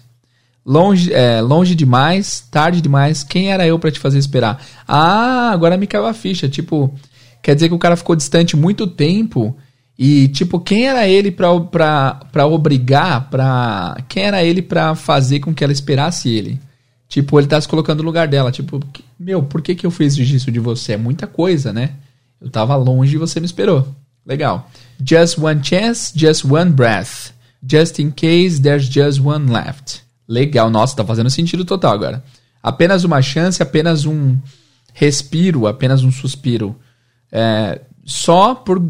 Longe, 0.67 1.13
é, 1.13 1.39
longe 1.39 1.73
demais, 1.73 2.45
tarde 2.51 2.81
demais, 2.81 3.23
quem 3.23 3.53
era 3.53 3.65
eu 3.65 3.79
para 3.79 3.89
te 3.89 4.01
fazer 4.01 4.17
esperar? 4.17 4.61
Ah, 4.85 5.49
agora 5.51 5.77
me 5.77 5.87
caiu 5.87 6.05
a 6.05 6.13
ficha. 6.13 6.49
Tipo, 6.49 6.93
quer 7.41 7.55
dizer 7.55 7.69
que 7.69 7.75
o 7.75 7.79
cara 7.79 7.95
ficou 7.95 8.17
distante 8.17 8.57
muito 8.57 8.85
tempo 8.85 9.55
e, 9.97 10.27
tipo, 10.27 10.59
quem 10.59 10.85
era 10.85 11.07
ele 11.07 11.31
pra, 11.31 11.57
pra, 11.59 12.13
pra 12.33 12.45
obrigar, 12.45 13.29
pra. 13.29 13.97
Quem 14.09 14.23
era 14.23 14.43
ele 14.43 14.61
pra 14.61 14.93
fazer 14.93 15.39
com 15.39 15.53
que 15.53 15.63
ela 15.63 15.71
esperasse 15.71 16.29
ele? 16.29 16.59
Tipo, 17.07 17.39
ele 17.39 17.47
tá 17.47 17.59
se 17.61 17.67
colocando 17.67 17.99
no 17.99 18.05
lugar 18.05 18.27
dela. 18.27 18.51
Tipo, 18.51 18.79
meu, 19.17 19.41
por 19.41 19.61
que, 19.61 19.73
que 19.73 19.87
eu 19.87 19.91
fiz 19.91 20.17
isso 20.17 20.51
de 20.51 20.59
você? 20.59 20.93
É 20.93 20.97
muita 20.97 21.25
coisa, 21.25 21.71
né? 21.71 21.91
Eu 22.41 22.49
tava 22.49 22.75
longe 22.75 23.15
e 23.15 23.17
você 23.17 23.39
me 23.39 23.45
esperou. 23.45 23.87
Legal. 24.25 24.69
Just 25.03 25.39
one 25.39 25.61
chance, 25.63 26.11
just 26.13 26.43
one 26.43 26.71
breath. 26.71 27.31
Just 27.65 27.99
in 27.99 28.11
case 28.11 28.61
there's 28.61 28.87
just 28.87 29.21
one 29.21 29.49
left. 29.49 30.05
Legal, 30.27 30.69
nossa, 30.69 30.95
tá 30.95 31.05
fazendo 31.05 31.29
sentido 31.29 31.63
total 31.63 31.93
agora. 31.93 32.23
Apenas 32.61 33.03
uma 33.03 33.21
chance, 33.21 33.63
apenas 33.63 34.05
um 34.05 34.37
respiro, 34.93 35.67
apenas 35.67 36.03
um 36.03 36.11
suspiro. 36.11 36.75
É, 37.31 37.81
só 38.03 38.55
por 38.55 38.81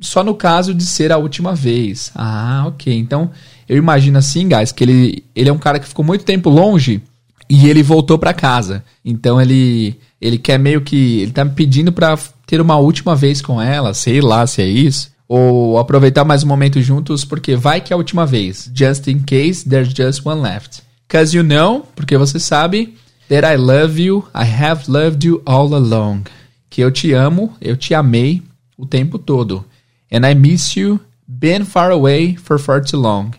só 0.00 0.24
no 0.24 0.34
caso 0.34 0.74
de 0.74 0.84
ser 0.84 1.12
a 1.12 1.18
última 1.18 1.54
vez. 1.54 2.10
Ah, 2.14 2.64
ok. 2.66 2.92
Então, 2.96 3.30
eu 3.68 3.76
imagino 3.76 4.18
assim, 4.18 4.48
guys, 4.48 4.72
que 4.72 4.82
ele, 4.82 5.24
ele 5.36 5.50
é 5.50 5.52
um 5.52 5.58
cara 5.58 5.78
que 5.78 5.86
ficou 5.86 6.04
muito 6.04 6.24
tempo 6.24 6.48
longe 6.48 7.02
e 7.48 7.68
ele 7.68 7.82
voltou 7.82 8.18
para 8.18 8.32
casa. 8.32 8.82
Então 9.04 9.40
ele 9.40 9.98
ele 10.20 10.38
quer 10.38 10.58
meio 10.58 10.80
que 10.82 11.20
ele 11.20 11.32
tá 11.32 11.44
me 11.44 11.52
pedindo 11.52 11.92
para 11.92 12.18
ter 12.46 12.60
uma 12.60 12.76
última 12.76 13.14
vez 13.14 13.40
com 13.40 13.60
ela, 13.60 13.94
sei 13.94 14.20
lá 14.20 14.46
se 14.46 14.60
é 14.60 14.66
isso 14.66 15.10
ou 15.32 15.78
aproveitar 15.78 16.24
mais 16.24 16.42
um 16.42 16.48
momento 16.48 16.82
juntos, 16.82 17.24
porque 17.24 17.54
vai 17.54 17.80
que 17.80 17.92
é 17.92 17.94
a 17.94 17.96
última 17.96 18.26
vez. 18.26 18.68
Just 18.74 19.06
in 19.06 19.20
case 19.20 19.64
there's 19.68 19.94
just 19.94 20.26
one 20.26 20.40
left. 20.40 20.82
Cause 21.08 21.36
you 21.36 21.44
know, 21.44 21.86
porque 21.94 22.16
você 22.16 22.40
sabe, 22.40 22.96
that 23.28 23.46
I 23.46 23.56
love 23.56 24.02
you, 24.02 24.26
I 24.34 24.44
have 24.44 24.90
loved 24.90 25.24
you 25.24 25.40
all 25.46 25.72
along. 25.72 26.24
Que 26.68 26.80
eu 26.80 26.90
te 26.90 27.12
amo, 27.12 27.54
eu 27.60 27.76
te 27.76 27.94
amei 27.94 28.42
o 28.76 28.84
tempo 28.84 29.20
todo. 29.20 29.64
And 30.10 30.28
I 30.28 30.34
miss 30.34 30.74
you, 30.76 30.98
been 31.28 31.64
far 31.64 31.92
away 31.92 32.34
for 32.34 32.58
far 32.58 32.84
too 32.84 33.00
long. 33.00 33.30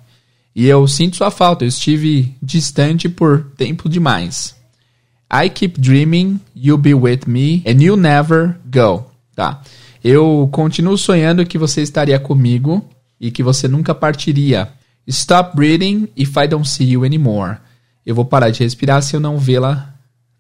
E 0.55 0.67
eu 0.67 0.87
sinto 0.87 1.17
sua 1.17 1.29
falta, 1.29 1.65
eu 1.65 1.67
estive 1.67 2.33
distante 2.41 3.09
por 3.09 3.51
tempo 3.57 3.89
demais. 3.89 4.55
I 5.29 5.49
keep 5.49 5.77
dreaming 5.77 6.39
you'll 6.55 6.81
be 6.81 6.93
with 6.93 7.27
me 7.27 7.61
and 7.65 7.81
you'll 7.81 7.99
never 7.99 8.55
go. 8.65 9.11
Tá. 9.35 9.61
Eu 10.03 10.49
continuo 10.51 10.97
sonhando 10.97 11.45
que 11.45 11.57
você 11.57 11.81
estaria 11.81 12.19
comigo 12.19 12.83
e 13.19 13.29
que 13.29 13.43
você 13.43 13.67
nunca 13.67 13.93
partiria. 13.93 14.71
Stop 15.05 15.55
breathing 15.55 16.07
if 16.15 16.35
I 16.35 16.47
don't 16.47 16.67
see 16.67 16.91
you 16.91 17.03
anymore. 17.03 17.57
Eu 18.05 18.15
vou 18.15 18.25
parar 18.25 18.49
de 18.49 18.63
respirar 18.63 19.01
se 19.03 19.15
eu 19.15 19.19
não 19.19 19.37
vê-la 19.37 19.93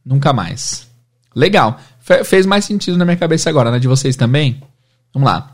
nunca 0.03 0.33
mais. 0.33 0.87
Legal. 1.35 1.79
Fe 1.99 2.23
fez 2.23 2.45
mais 2.45 2.65
sentido 2.65 2.97
na 2.97 3.05
minha 3.05 3.17
cabeça 3.17 3.49
agora, 3.49 3.71
né? 3.71 3.79
De 3.79 3.87
vocês 3.87 4.15
também? 4.15 4.61
Vamos 5.13 5.29
lá. 5.29 5.53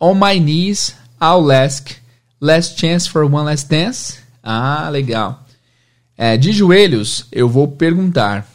On 0.00 0.14
my 0.14 0.40
knees, 0.40 0.96
I'll 1.20 1.50
ask. 1.50 1.90
Last 2.40 2.78
chance 2.78 3.08
for 3.08 3.24
one 3.24 3.44
last 3.44 3.68
dance. 3.68 4.18
Ah, 4.42 4.88
legal. 4.90 5.44
É, 6.16 6.36
de 6.36 6.52
joelhos, 6.52 7.26
eu 7.30 7.48
vou 7.48 7.68
perguntar. 7.68 8.46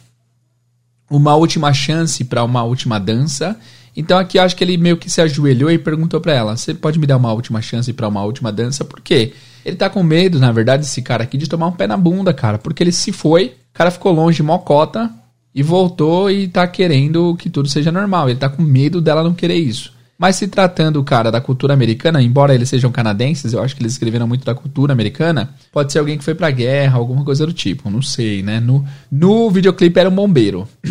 Uma 1.08 1.34
última 1.34 1.72
chance 1.72 2.24
para 2.24 2.42
uma 2.42 2.62
última 2.64 2.98
dança. 2.98 3.58
Então 3.96 4.18
aqui 4.18 4.38
eu 4.38 4.42
acho 4.42 4.56
que 4.56 4.64
ele 4.64 4.76
meio 4.76 4.96
que 4.96 5.10
se 5.10 5.20
ajoelhou 5.20 5.70
e 5.70 5.78
perguntou 5.78 6.20
para 6.20 6.32
ela: 6.32 6.56
"Você 6.56 6.74
pode 6.74 6.98
me 6.98 7.06
dar 7.06 7.16
uma 7.16 7.32
última 7.32 7.60
chance 7.60 7.92
para 7.92 8.08
uma 8.08 8.22
última 8.24 8.50
dança?" 8.52 8.84
Por 8.84 9.00
quê? 9.00 9.32
Ele 9.64 9.76
tá 9.76 9.88
com 9.88 10.02
medo, 10.02 10.38
na 10.38 10.50
verdade, 10.50 10.84
esse 10.84 11.02
cara 11.02 11.22
aqui 11.22 11.38
de 11.38 11.48
tomar 11.48 11.66
um 11.68 11.72
pé 11.72 11.86
na 11.86 11.96
bunda, 11.96 12.34
cara, 12.34 12.58
porque 12.58 12.82
ele 12.82 12.92
se 12.92 13.12
foi, 13.12 13.46
o 13.46 13.74
cara 13.74 13.90
ficou 13.90 14.12
longe, 14.12 14.42
mocota 14.42 15.10
e 15.54 15.62
voltou 15.62 16.30
e 16.30 16.48
tá 16.48 16.66
querendo 16.66 17.36
que 17.36 17.50
tudo 17.50 17.68
seja 17.68 17.92
normal. 17.92 18.28
Ele 18.28 18.38
tá 18.38 18.48
com 18.48 18.62
medo 18.62 19.00
dela 19.00 19.22
não 19.22 19.34
querer 19.34 19.56
isso. 19.56 19.92
Mas 20.18 20.36
se 20.36 20.46
tratando, 20.46 21.02
cara, 21.02 21.32
da 21.32 21.40
cultura 21.40 21.74
americana, 21.74 22.22
embora 22.22 22.54
eles 22.54 22.68
sejam 22.68 22.92
canadenses, 22.92 23.52
eu 23.52 23.62
acho 23.62 23.74
que 23.74 23.82
eles 23.82 23.92
escreveram 23.92 24.28
muito 24.28 24.44
da 24.44 24.54
cultura 24.54 24.92
americana, 24.92 25.50
pode 25.72 25.92
ser 25.92 25.98
alguém 25.98 26.16
que 26.16 26.22
foi 26.22 26.34
pra 26.34 26.50
guerra, 26.50 26.96
alguma 26.96 27.24
coisa 27.24 27.44
do 27.44 27.52
tipo, 27.52 27.90
não 27.90 28.00
sei, 28.00 28.40
né? 28.42 28.60
No, 28.60 28.84
no 29.10 29.50
videoclipe 29.50 29.98
era 29.98 30.08
um 30.08 30.14
bombeiro. 30.14 30.68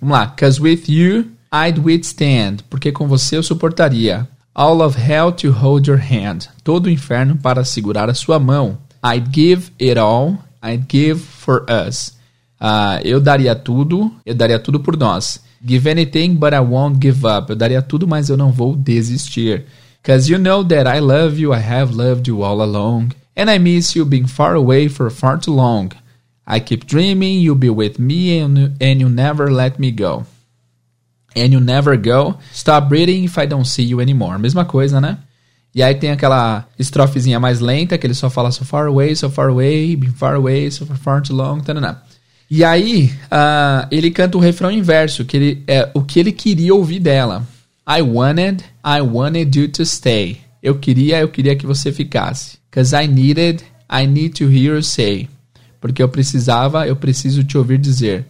Vamos 0.00 0.18
lá. 0.18 0.26
Cause 0.26 0.60
with 0.60 0.82
you, 0.88 1.26
I'd 1.52 1.78
withstand, 1.78 2.64
porque 2.70 2.90
com 2.90 3.06
você 3.06 3.36
eu 3.36 3.42
suportaria. 3.42 4.26
All 4.54 4.80
of 4.80 4.98
hell 4.98 5.30
to 5.32 5.52
hold 5.52 5.86
your 5.86 5.98
hand, 5.98 6.48
todo 6.64 6.86
o 6.86 6.90
inferno 6.90 7.36
para 7.36 7.64
segurar 7.64 8.08
a 8.08 8.14
sua 8.14 8.38
mão. 8.38 8.78
I'd 9.04 9.28
give 9.34 9.70
it 9.80 9.98
all. 9.98 10.38
I'd 10.62 10.86
give 10.88 11.20
for 11.20 11.66
us. 11.68 12.16
Uh, 12.60 13.00
eu 13.04 13.20
daria 13.20 13.54
tudo, 13.54 14.10
eu 14.24 14.34
daria 14.34 14.58
tudo 14.58 14.80
por 14.80 14.96
nós. 14.96 15.40
Give 15.64 15.90
anything, 15.90 16.34
but 16.34 16.54
I 16.54 16.60
won't 16.60 16.98
give 17.00 17.26
up. 17.26 17.50
Eu 17.50 17.56
daria 17.56 17.82
tudo, 17.82 18.06
mas 18.06 18.28
eu 18.28 18.36
não 18.36 18.50
vou 18.50 18.74
desistir. 18.74 19.64
Cause 20.02 20.30
you 20.30 20.38
know 20.38 20.64
that 20.64 20.88
I 20.88 21.00
love 21.00 21.38
you, 21.40 21.52
I 21.52 21.60
have 21.60 21.94
loved 21.94 22.28
you 22.28 22.42
all 22.42 22.62
along. 22.62 23.10
And 23.36 23.50
I 23.50 23.58
miss 23.58 23.94
you 23.94 24.04
being 24.04 24.26
far 24.26 24.54
away 24.54 24.88
for 24.88 25.10
far 25.10 25.38
too 25.38 25.54
long. 25.54 25.90
I 26.46 26.60
keep 26.60 26.86
dreaming 26.86 27.40
you'll 27.40 27.56
be 27.56 27.70
with 27.70 27.98
me 27.98 28.38
and, 28.38 28.76
and 28.80 29.00
you 29.00 29.08
never 29.08 29.50
let 29.50 29.78
me 29.78 29.90
go. 29.90 30.26
And 31.36 31.52
you 31.52 31.60
never 31.60 31.96
go. 31.96 32.38
Stop 32.52 32.88
breathing 32.88 33.24
if 33.24 33.38
I 33.38 33.46
don't 33.46 33.66
see 33.66 33.84
you 33.84 34.00
anymore. 34.00 34.38
Mesma 34.38 34.64
coisa, 34.64 35.00
né? 35.00 35.18
E 35.74 35.82
aí 35.82 35.94
tem 35.94 36.10
aquela 36.10 36.66
estrofezinha 36.78 37.40
mais 37.40 37.60
lenta 37.60 37.96
que 37.96 38.06
ele 38.06 38.14
só 38.14 38.28
fala 38.28 38.50
so 38.50 38.64
far 38.64 38.86
away, 38.86 39.16
so 39.16 39.30
far 39.30 39.48
away, 39.48 39.96
been 39.96 40.12
far 40.12 40.34
away, 40.34 40.70
so 40.70 40.84
far, 40.84 41.22
too 41.22 41.34
long, 41.34 41.60
tananá. 41.60 42.02
E 42.50 42.62
aí 42.62 43.10
uh, 43.24 43.88
ele 43.90 44.10
canta 44.10 44.36
o 44.36 44.40
refrão 44.40 44.70
inverso, 44.70 45.24
que 45.24 45.36
ele, 45.36 45.62
é 45.66 45.90
o 45.94 46.02
que 46.02 46.20
ele 46.20 46.32
queria 46.32 46.74
ouvir 46.74 47.00
dela. 47.00 47.46
I 47.88 48.02
wanted, 48.02 48.62
I 48.84 49.00
wanted 49.00 49.58
you 49.58 49.68
to 49.68 49.86
stay. 49.86 50.38
Eu 50.62 50.78
queria, 50.78 51.20
eu 51.20 51.28
queria 51.28 51.56
que 51.56 51.66
você 51.66 51.90
ficasse. 51.90 52.58
Cause 52.70 52.94
I 52.94 53.08
needed, 53.08 53.64
I 53.90 54.06
need 54.06 54.34
to 54.34 54.44
hear 54.44 54.74
you 54.74 54.82
say. 54.82 55.28
Porque 55.80 56.02
eu 56.02 56.08
precisava, 56.08 56.86
eu 56.86 56.94
preciso 56.94 57.42
te 57.42 57.56
ouvir 57.56 57.78
dizer. 57.78 58.26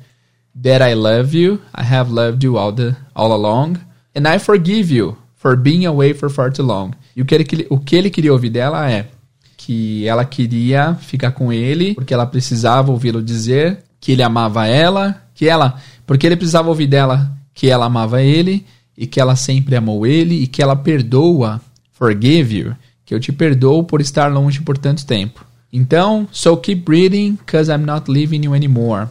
That 0.61 0.83
I 0.83 0.95
love 0.95 1.35
you, 1.35 1.61
I 1.75 1.83
have 1.83 2.13
loved 2.13 2.45
you 2.45 2.59
all, 2.59 2.73
the, 2.73 2.95
all 3.15 3.33
along. 3.33 3.79
And 4.15 4.29
I 4.29 4.39
forgive 4.39 4.91
you 4.91 5.17
for 5.35 5.57
being 5.57 5.87
away 5.87 6.13
for 6.13 6.29
far 6.29 6.53
too 6.53 6.63
long. 6.63 6.93
E 7.17 7.23
o 7.23 7.25
que 7.25 7.35
ele, 7.35 7.67
o 7.71 7.79
que 7.79 7.97
ele 7.97 8.11
queria 8.11 8.33
ouvir 8.33 8.51
dela 8.51 8.91
é 8.91 9.09
que 9.57 10.07
ela 10.07 10.25
queria 10.25 10.95
ficar 10.95 11.33
com 11.33 11.53
ele 11.53 11.95
porque 11.95 12.13
ela 12.13 12.27
precisava 12.27 12.91
ouvi-lo 12.91 13.23
dizer 13.23 13.85
que 14.01 14.13
ele 14.13 14.23
amava 14.23 14.67
ela, 14.67 15.23
que 15.35 15.49
ela, 15.49 15.77
porque 16.07 16.27
ele 16.27 16.37
precisava 16.37 16.69
ouvir 16.69 16.89
dela 16.89 17.31
que 17.55 17.69
ela 17.69 17.87
amava 17.87 18.23
ele 18.23 18.67
e 18.97 19.07
que 19.07 19.21
ela 19.21 19.37
sempre 19.37 19.77
amou 19.77 20.07
ele 20.07 20.43
e 20.43 20.47
que 20.47 20.63
ela 20.63 20.77
perdoa, 20.77 21.61
forgive 21.93 22.59
you, 22.59 22.77
que 23.05 23.15
eu 23.15 23.21
te 23.21 23.33
perdoo 23.33 23.85
por 23.85 24.01
estar 24.01 24.33
longe 24.33 24.61
por 24.63 24.77
tanto 24.77 25.07
tempo. 25.07 25.45
Então, 25.73 26.29
so 26.31 26.57
keep 26.57 26.83
breathing 26.83 27.39
cause 27.47 27.71
I'm 27.71 27.85
not 27.85 28.11
leaving 28.11 28.45
you 28.45 28.55
anymore. 28.55 29.09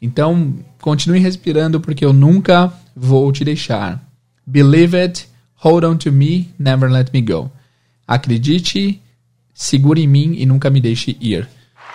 Então, 0.00 0.54
continue 0.80 1.18
respirando 1.18 1.80
porque 1.80 2.04
eu 2.04 2.12
nunca 2.12 2.72
vou 2.94 3.30
te 3.32 3.44
deixar. 3.44 4.02
Believe 4.46 4.96
it, 4.96 5.28
hold 5.56 5.84
on 5.84 5.96
to 5.96 6.12
me, 6.12 6.48
never 6.58 6.90
let 6.90 7.10
me 7.12 7.20
go. 7.20 7.50
Acredite, 8.06 9.00
segure 9.52 10.02
em 10.02 10.06
mim 10.06 10.34
e 10.38 10.46
nunca 10.46 10.70
me 10.70 10.80
deixe 10.80 11.16
ir. 11.20 11.48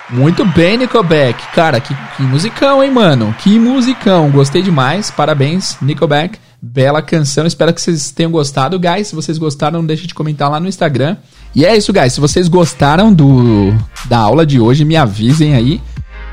Muito 0.10 0.45
bem, 0.45 0.78
Nickelback. 0.78 1.41
Cara, 1.56 1.80
que, 1.80 1.95
que 2.18 2.24
musicão, 2.24 2.84
hein, 2.84 2.91
mano? 2.91 3.34
Que 3.39 3.58
musicão. 3.58 4.30
Gostei 4.30 4.62
demais. 4.62 5.10
Parabéns, 5.10 5.78
Nickelback. 5.82 6.38
Bela 6.62 7.01
canção. 7.01 7.47
Espero 7.47 7.74
que 7.74 7.82
vocês 7.82 8.12
tenham 8.12 8.32
gostado, 8.32 8.80
guys. 8.80 9.08
Se 9.08 9.16
vocês 9.16 9.38
gostaram, 9.38 9.80
não 9.80 9.86
deixe 9.86 10.06
de 10.06 10.14
comentar 10.14 10.51
lá 10.51 10.60
no 10.60 10.68
Instagram. 10.68 11.18
E 11.56 11.66
é 11.66 11.76
isso, 11.76 11.93
guys. 11.93 12.14
Se 12.14 12.20
vocês 12.20 12.47
gostaram 12.47 13.14
do 13.14 13.74
da 14.06 14.18
aula 14.18 14.45
de 14.45 14.60
hoje, 14.60 14.84
me 14.84 14.95
avisem 14.95 15.56
aí. 15.56 15.82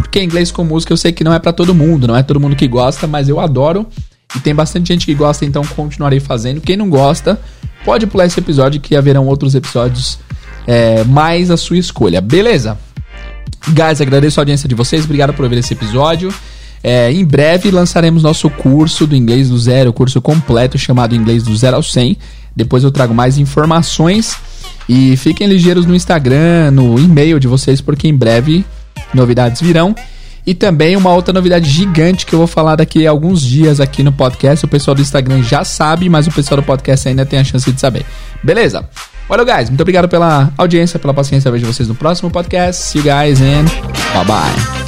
Porque 0.00 0.22
inglês 0.22 0.50
com 0.50 0.64
música 0.64 0.92
eu 0.92 0.96
sei 0.96 1.12
que 1.12 1.22
não 1.22 1.32
é 1.32 1.38
para 1.38 1.52
todo 1.52 1.74
mundo, 1.74 2.06
não 2.06 2.16
é 2.16 2.22
todo 2.22 2.40
mundo 2.40 2.56
que 2.56 2.66
gosta, 2.66 3.06
mas 3.06 3.28
eu 3.28 3.38
adoro. 3.38 3.86
E 4.34 4.40
tem 4.40 4.54
bastante 4.54 4.88
gente 4.88 5.06
que 5.06 5.14
gosta, 5.14 5.44
então 5.44 5.62
continuarei 5.64 6.20
fazendo. 6.20 6.60
Quem 6.60 6.76
não 6.76 6.88
gosta, 6.88 7.40
pode 7.84 8.06
pular 8.06 8.26
esse 8.26 8.38
episódio 8.38 8.80
que 8.80 8.96
haverão 8.96 9.26
outros 9.26 9.54
episódios 9.54 10.18
é, 10.66 11.04
mais 11.04 11.50
a 11.50 11.56
sua 11.56 11.78
escolha. 11.78 12.20
Beleza? 12.20 12.78
Guys, 13.68 14.00
agradeço 14.00 14.40
a 14.40 14.42
audiência 14.42 14.68
de 14.68 14.74
vocês, 14.74 15.04
obrigado 15.04 15.34
por 15.34 15.48
ver 15.48 15.58
esse 15.58 15.74
episódio. 15.74 16.32
É, 16.82 17.12
em 17.12 17.24
breve 17.24 17.70
lançaremos 17.70 18.22
nosso 18.22 18.48
curso 18.48 19.06
do 19.06 19.14
Inglês 19.14 19.50
do 19.50 19.58
Zero, 19.58 19.92
curso 19.92 20.20
completo 20.20 20.78
chamado 20.78 21.14
Inglês 21.14 21.42
do 21.42 21.54
Zero 21.54 21.76
ao 21.76 21.82
100. 21.82 22.16
Depois 22.56 22.84
eu 22.84 22.90
trago 22.90 23.14
mais 23.14 23.36
informações. 23.36 24.36
E 24.88 25.16
fiquem 25.16 25.46
ligeiros 25.46 25.86
no 25.86 25.94
Instagram, 25.94 26.70
no 26.72 26.98
e-mail 26.98 27.38
de 27.38 27.46
vocês, 27.46 27.80
porque 27.80 28.08
em 28.08 28.14
breve 28.14 28.64
novidades 29.14 29.60
virão. 29.60 29.94
E 30.46 30.54
também 30.54 30.96
uma 30.96 31.12
outra 31.12 31.34
novidade 31.34 31.68
gigante 31.68 32.24
que 32.24 32.34
eu 32.34 32.38
vou 32.38 32.48
falar 32.48 32.76
daqui 32.76 33.06
a 33.06 33.10
alguns 33.10 33.42
dias 33.42 33.78
aqui 33.78 34.02
no 34.02 34.10
podcast. 34.10 34.64
O 34.64 34.68
pessoal 34.68 34.94
do 34.94 35.02
Instagram 35.02 35.42
já 35.42 35.64
sabe, 35.64 36.08
mas 36.08 36.26
o 36.26 36.32
pessoal 36.32 36.60
do 36.60 36.66
podcast 36.66 37.08
ainda 37.08 37.26
tem 37.26 37.38
a 37.38 37.44
chance 37.44 37.70
de 37.70 37.80
saber. 37.80 38.04
Beleza? 38.42 38.88
Valeu, 39.28 39.44
guys. 39.44 39.68
Muito 39.68 39.80
obrigado 39.82 40.08
pela 40.08 40.50
audiência, 40.56 40.98
pela 40.98 41.14
paciência. 41.14 41.48
Eu 41.48 41.52
vejo 41.52 41.66
vocês 41.66 41.88
no 41.88 41.94
próximo 41.94 42.30
podcast. 42.30 42.82
See 42.82 42.98
you 42.98 43.04
guys 43.04 43.40
and 43.40 43.66
bye 44.14 44.24
bye. 44.24 44.79